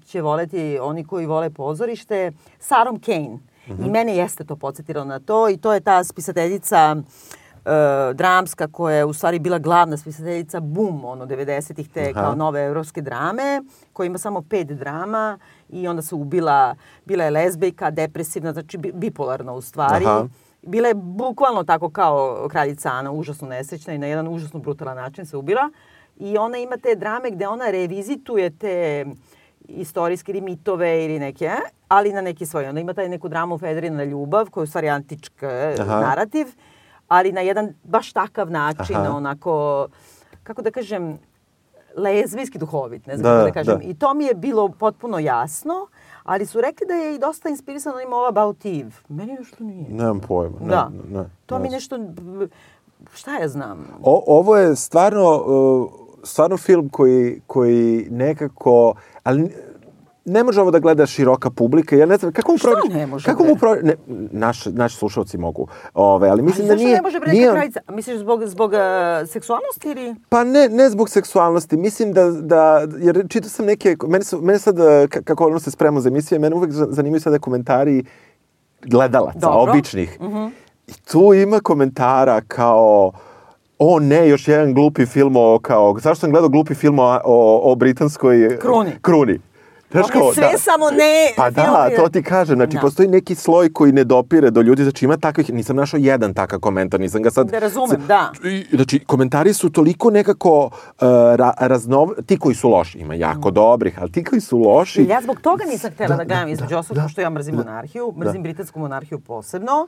[0.06, 3.38] će voleti oni koji vole pozorište, Sarom Kane.
[3.86, 7.02] I mene jeste to podsjetilo na to i to je ta spisateljica e,
[8.14, 12.12] dramska koja je u stvari bila glavna spisateljica boom ono 90-ih te Aha.
[12.12, 13.62] kao nove evropske drame
[13.92, 15.38] koja ima samo pet drama
[15.68, 20.04] i onda se ubila bila je lezbejka, depresivna, znači bi- bipolarna u stvari.
[20.06, 20.26] Aha.
[20.62, 25.26] Bila je bukvalno tako kao kraljica Ana, užasno nesrećna i na jedan užasno brutalan način
[25.26, 25.70] se ubila.
[26.16, 29.06] I ona ima te drame gde ona revizituje te
[29.60, 31.50] istorijske ili mitove ili neke,
[31.88, 32.66] ali na neki svoj.
[32.66, 36.00] Onda ima taj neku dramu Federina ljubav, koja je u stvari antička Aha.
[36.00, 36.46] narativ,
[37.08, 39.10] ali na jedan baš takav način, Aha.
[39.10, 39.86] onako,
[40.42, 41.18] kako da kažem,
[41.96, 43.78] lezbijski duhovit, ne znam Da, kako da kažem.
[43.78, 43.84] da.
[43.84, 45.86] I to mi je bilo potpuno jasno,
[46.24, 48.90] ali su rekli da je i dosta inspirisano ima All About Eve.
[49.08, 49.88] Meni nešto nije.
[49.88, 50.56] Nemam pojma.
[50.60, 50.90] Ne, Da.
[51.10, 51.98] ne, To ne mi nešto,
[53.14, 53.86] šta ja znam?
[54.02, 55.90] O, ovo je stvarno, uh,
[56.22, 59.54] stvarno film koji, koji nekako, ali
[60.26, 61.96] ne može ovo da gleda široka publika.
[61.96, 62.58] Ja ne znam, kako mu
[62.90, 63.94] ne može, Kako mu prođe- ne,
[64.32, 65.66] naš, naši slušalci mogu.
[65.94, 66.94] Ove, ali mislim ali da nije...
[66.94, 67.80] ne može bre nije- krajica?
[67.88, 68.78] Misliš zbog, zbog uh,
[69.28, 70.14] seksualnosti ili?
[70.28, 72.62] Pa ne, ne zbog seksualnosti, mislim da, da
[72.98, 76.38] jer čitao sam neke, mene, su, mene sad, ka- kako ono se sprema za emisije,
[76.38, 78.04] mene uvek za- zanimaju sada komentari
[78.82, 79.62] gledalaca, Dobro.
[79.62, 79.70] Mhm.
[79.70, 80.18] običnih.
[80.86, 83.12] I tu ima komentara kao,
[83.78, 87.60] o ne, još jedan glupi film o, kao, zašto sam gledao glupi film o, o,
[87.62, 88.58] o britanskoj...
[88.58, 88.90] Kruni.
[89.02, 89.40] Kruni.
[90.04, 92.56] Znaš je sve samo ne Pa da, to ti kažem.
[92.56, 92.80] Znači, Da.
[92.80, 94.82] postoji neki sloj koji ne dopire do ljudi.
[94.82, 97.50] Znači, ima takvih, nisam našao jedan takav komentar, nisam ga sad...
[97.50, 98.32] Da razumem, da.
[98.44, 100.70] I, znači, komentari su toliko nekako uh,
[101.34, 102.08] ra, raznov...
[102.26, 105.06] Ti koji su loši, ima jako dobrih, ali ti koji su loši...
[105.08, 107.30] Ja zbog toga nisam htjela da, Da, gledam da, između da, ostalog, da, pošto ja
[107.30, 108.46] mrzim da, monarhiju, mrzim da.
[108.46, 109.86] britansku monarhiju posebno.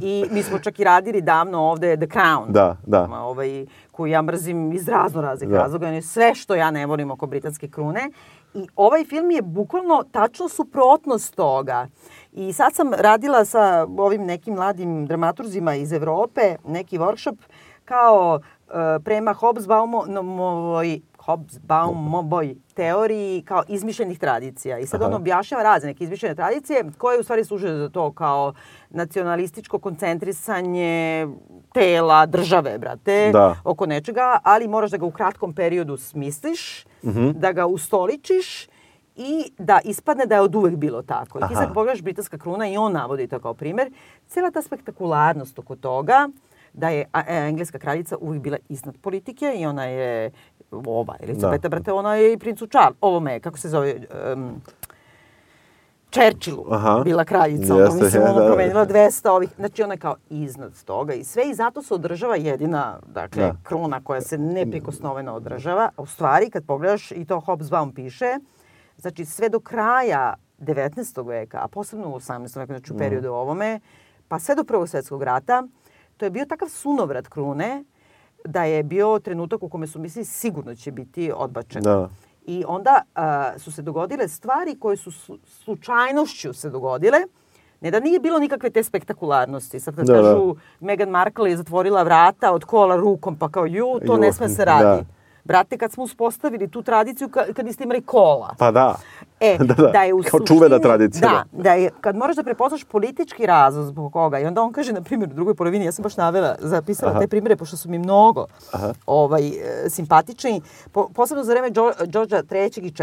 [0.00, 2.44] I mi smo čak i radili davno ovde The Crown.
[2.48, 3.06] Da, da.
[3.06, 5.58] Ma, Ovaj, koju ja mrzim iz razno raznih Da.
[5.58, 6.02] razloga.
[6.02, 8.10] Sve što ja ne volim oko britanske krune.
[8.54, 11.88] I ovaj film je bukvalno tačno suprotnost toga.
[12.32, 17.36] I sad sam radila sa ovim nekim mladim dramaturzima iz Evrope, neki workshop,
[17.84, 18.72] kao e,
[19.04, 24.78] prema Hobsbaumovoj Hobsbaumovoj teoriji kao izmišljenih tradicija.
[24.78, 25.10] I sad Aha.
[25.10, 28.54] on objašnjava razne neke izmišljene tradicije koje u stvari služe za to kao
[28.90, 31.26] nacionalističko koncentrisanje
[31.74, 33.56] tela, države, brate, Da.
[33.64, 37.30] oko nečega, ali moraš da ga u kratkom periodu smisliš, Mhm.
[37.32, 38.68] da ga ustoličiš
[39.16, 41.38] i da ispadne da je od uvek bilo tako.
[41.38, 43.90] I ti sad pogledaš Britanska kruna i on navodi to kao primer.
[44.26, 46.28] Cijela ta spektakularnost oko toga
[46.72, 50.30] da je e, engleska kraljica uvijek bila iznad politike i ona je
[50.72, 51.68] ova, Elizabeta, Da.
[51.68, 53.94] brate, ona je i princu Charles, ovome, kako se zove,
[54.32, 54.50] um,
[56.14, 57.00] Churchillu Aha.
[57.04, 58.46] bila kraljica, ono, Jeste, mislim, je, ono da, da.
[58.46, 62.36] promenila 200 ovih, znači ona je kao iznad toga i sve i zato se održava
[62.36, 63.56] jedina, dakle, Da.
[63.62, 68.26] kruna koja se neprikosnoveno održava, a u stvari kad pogledaš i to Hobsbawm piše,
[68.96, 71.26] znači sve do kraja 19.
[71.28, 72.58] veka, a posebno u 18.
[72.58, 73.80] veku, znači u periodu ovome,
[74.28, 75.62] pa sve do Prvog svetskog rata,
[76.16, 77.84] to je bio takav sunovrat krune
[78.44, 81.82] da je bio trenutak u kome su mislili sigurno će biti odbačen.
[81.82, 82.08] Da.
[82.44, 87.18] I onda a, su se dogodile stvari koje su slu- slučajnošću se dogodile.
[87.80, 89.80] Ne da nije bilo nikakve te spektakularnosti.
[89.80, 90.18] Sad kad Da, da.
[90.18, 94.32] kažu Meghan Markle je zatvorila vrata od kola rukom, pa kao ju, to Ju, ne
[94.32, 95.02] sme se radi.
[95.02, 95.23] da.
[95.44, 98.54] Brate, kad smo uspostavili tu tradiciju, ka- kad niste imali kola.
[98.58, 98.94] Pa da.
[99.40, 99.86] E, Da, da.
[99.88, 103.46] da, je u Kao suštini- čuvena tradicija, Da, da je, kad moraš da prepoznaš politički
[103.46, 106.16] razlog zbog koga, i onda on kaže, na primjer, u drugoj polovini, ja sam baš
[106.16, 107.20] navela, zapisala Aha.
[107.20, 108.92] te primjere, pošto su mi mnogo Aha.
[109.06, 109.52] ovaj, e,
[109.88, 110.60] simpatični,
[110.92, 112.70] po, posebno za vreme Đo- Đorđa III.
[112.76, 112.94] i IV.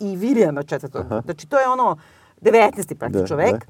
[0.00, 0.88] i Vilijama IV.
[1.22, 1.96] Znači, to je ono
[2.40, 2.94] 19.
[2.94, 3.66] praktično Da, vek.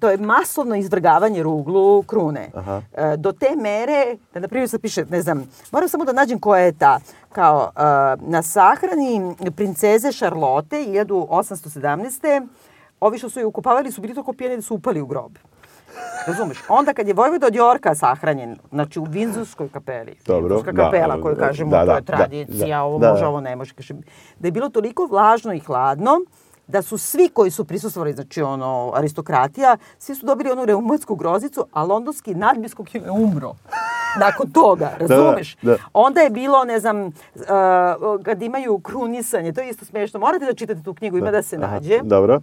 [0.00, 2.50] To je masovno izvrgavanje ruglu krune.
[2.54, 2.82] Aha.
[2.94, 6.38] E, do te mere, da na primjer sad piše, ne znam, moram samo da nađem
[6.38, 7.00] koja je ta,
[7.32, 7.80] kao e,
[8.20, 12.46] na sahrani princeze Šarlote 1817.
[13.00, 15.32] Ovi što su je ukopavali su bili toliko pijeni da su upali u grob.
[16.26, 16.58] Razumeš?
[16.68, 21.22] Onda kad je Vojvoda od Jorka sahranjen, znači u Vinzurskoj kapeli, Dobro, Vinzurska da, kapela
[21.22, 23.28] koju da, kažemo, da, to da, je da, tradicija, da, ovo da, može, da.
[23.28, 23.74] ovo ne može.
[23.74, 23.94] Kaže,
[24.38, 26.20] da je bilo toliko vlažno i hladno,
[26.68, 31.66] da su svi koji su prisustvovali, znači ono, aristokratija, svi su dobili onu reumatsku grozicu,
[31.72, 33.54] a londonski nadbiskop je umro.
[34.24, 35.56] Nakon toga, da, razumeš?
[35.62, 35.76] da.
[35.92, 37.12] Onda je bilo, ne znam, uh,
[38.24, 41.56] kad imaju krunisanje, to je isto smiješno, morate da čitate tu knjigu, ima da se
[41.56, 42.40] Aha, nađe Dobro.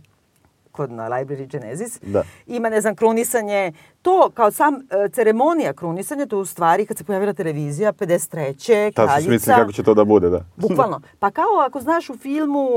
[0.72, 2.00] kod na Library Genesis.
[2.02, 2.24] Da.
[2.48, 3.74] Ima, ne znam, krunisanje.
[4.02, 8.94] To, kao sam e, ceremonija krunisanja, to u stvari kad se pojavila televizija, 53.
[8.94, 9.30] Tad su kraljica.
[9.30, 10.46] smislili kako će to da bude, da.
[10.56, 11.02] Bukvalno.
[11.20, 12.70] Pa kao ako znaš u filmu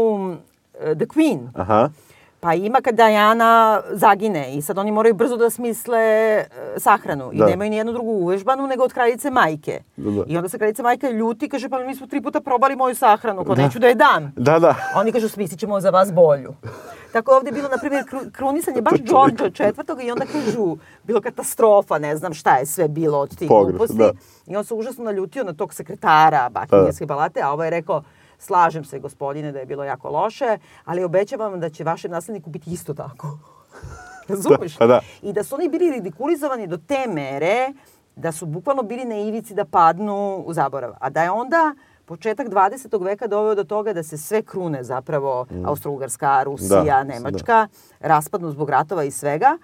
[0.79, 1.91] The Queen, Aha.
[2.41, 7.39] pa ima kad Diana zagine i sad oni moraju brzo da smisle e, sahranu i
[7.39, 7.47] Da.
[7.47, 9.81] nemaju ni jednu drugu uvežbanu nego od kraljice majke.
[9.97, 10.25] Da, da.
[10.27, 12.95] I onda se kraljica majka ljuti i kaže pa mi smo tri puta probali moju
[12.95, 13.63] sahranu, ko Da.
[13.63, 14.33] neću da je dam.
[14.37, 14.75] Da, da.
[14.97, 16.55] Oni kažu smislit ćemo za vas bolju.
[17.13, 21.21] Tako je ovdje bilo, na primjer, kru- krunisanje baš Đorđa četvrtog i onda kažu, bilo
[21.21, 23.99] katastrofa, ne znam šta je sve bilo od tih Pogrešno, gluposti.
[23.99, 24.11] da.
[24.47, 28.03] I on se užasno naljutio na tog sekretara Bakinghamske palate, a ovo je rekao,
[28.39, 32.51] slažem se gospodine da je bilo jako loše, ali obećavam vam da će vašem nasledniku
[32.51, 33.39] biti isto tako.
[34.29, 34.77] Razumeš?
[34.77, 35.01] pa da.
[35.23, 37.73] I da su oni bili ridikulizovani do te mere
[38.17, 40.93] da su bukvalno bili na ivici da padnu u zaborav.
[41.01, 41.75] A da je onda
[42.05, 43.05] početak 20.
[43.05, 46.85] veka doveo do toga da se sve krune zapravo Austro-Ugarska, Rusija, Mm.
[46.87, 47.69] Da, Nemačka,
[48.01, 49.59] raspadnu zbog ratova i svega,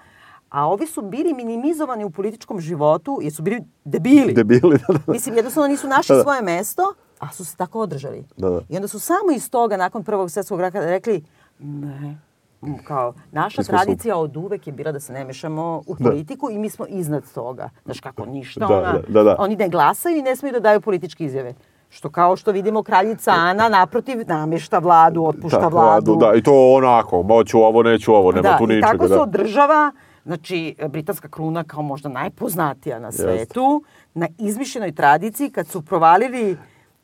[0.48, 4.32] a ovi su bili minimizovani u političkom životu jer su bili debili.
[4.32, 5.12] Debili, da, da.
[5.12, 6.22] Mislim, jednostavno nisu našli Da, da.
[6.22, 6.94] svoje mesto,
[7.24, 8.24] a su se tako održali.
[8.36, 8.60] Da, da.
[8.68, 11.24] I onda su samo iz toga, nakon Prvog svjetskog rata, rekli,
[11.58, 12.16] ne,
[12.62, 15.96] m, kao, naša Mi smo tradicija od uvek je bila da se ne mešamo u
[15.96, 17.70] politiku i mi smo iznad toga.
[17.84, 19.36] Znaš kako, ništa, Da, ona, da, da, da.
[19.38, 21.54] oni ne glasaju i ne smiju da daju političke izjave.
[21.88, 26.16] Što kao što vidimo kraljica Ana naprotiv namješta vladu, otpušta Tako, vladu.
[26.16, 28.86] Da, i to onako, moću ovo, neću ovo, nema da, tu i ničega.
[28.92, 29.22] tako se da.
[29.22, 29.92] održava,
[30.24, 36.56] znači, britanska kruna kao možda najpoznatija na svetu, na izmišljenoj tradiciji kad su provalili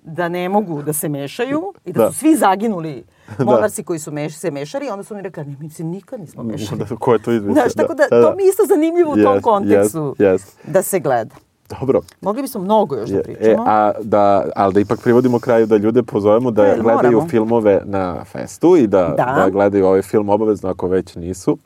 [0.02, 2.12] da ne mogu da se mešaju i da, Da.
[2.12, 3.04] su svi zaginuli
[3.38, 6.42] monarsi koji su meš, se mešali, onda su oni rekli, ne, mi se nikad nismo
[6.42, 6.78] mešali.
[6.80, 7.54] Da, ko je to izmislio?
[7.54, 10.58] Znaš, tako da, to mi je isto zanimljivo u tom kontekstu jest, jest.
[10.66, 11.34] da se gleda.
[11.70, 12.00] Dobro.
[12.20, 13.52] Mogli bismo mnogo još da Je, pričamo.
[13.52, 17.28] E, a da, ali da ipak privodimo kraju da ljude pozovemo da E, gledaju moramo.
[17.28, 19.24] filmove na festu i da, Da.
[19.34, 19.50] da.
[19.50, 21.58] gledaju ovaj film obavezno ako već nisu.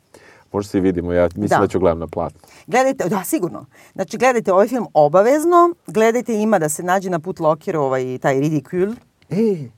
[0.55, 1.59] Možda se i vidimo, ja mislim Da.
[1.59, 2.41] da, ću gledam na platnu.
[2.67, 3.67] Gledajte, da, sigurno.
[3.95, 5.75] Znači, gledajte ovaj film obavezno.
[5.87, 8.95] Gledajte, ima da se nađe na put Locker ovaj, taj Ridicule.
[9.31, 9.69] E,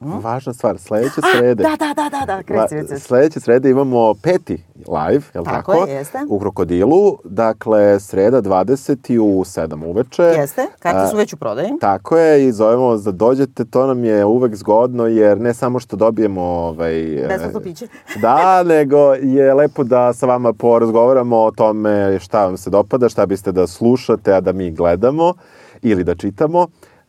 [0.00, 1.62] važna stvar, sledeće srede.
[1.62, 3.00] Da, da, da, da, da, kreci.
[3.00, 5.86] Sledeće srede imamo peti live, je li Tako tako?
[5.86, 6.18] je, jeste.
[6.28, 9.18] U Krokodilu, dakle sreda 20.
[9.18, 10.22] u 7 uveče.
[10.22, 11.70] Jeste, karte su već u prodaji.
[11.80, 15.78] Tako je i zovemo vas da dođete, to nam je uvek zgodno jer ne samo
[15.78, 17.88] što dobijemo ovaj, Besplatno e, piće.
[18.22, 23.26] Da, nego je lepo da sa vama porazgovaramo o tome šta vam se dopada, šta
[23.26, 25.34] biste da slušate, a da mi gledamo
[25.82, 26.66] ili da čitamo.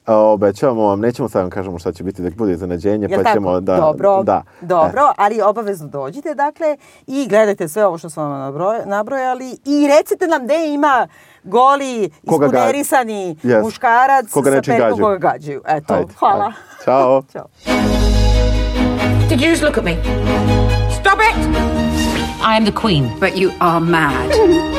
[0.09, 3.33] A, Obećavamo vam, nećemo sad vam kažemo šta će biti, da bude iznenađenje, pa tako?
[3.33, 3.75] ćemo da...
[3.75, 4.43] Dobro, da.
[4.61, 9.87] dobro, ali obavezno dođite, dakle, i gledajte sve ovo što smo vam nabroj- nabrojali i
[9.89, 11.07] recite nam gde ima
[11.43, 13.63] goli, ispunerisani Yes.
[13.63, 15.61] muškarac Koga sa perkom koga gađaju.
[15.67, 16.45] Eto, Ajde, hvala.
[16.45, 16.55] ajde.
[16.85, 17.23] Ćao.
[17.33, 17.45] Ćao.
[19.29, 19.95] Did you just look at me?
[21.01, 21.45] Stop it!
[22.41, 23.09] I am the queen.
[23.19, 24.29] But you are mad.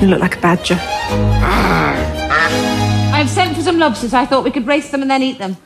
[0.00, 0.78] You look like a badger.
[3.12, 4.12] I've sent for some lobsters.
[4.12, 5.56] I thought we could race them and then eat them.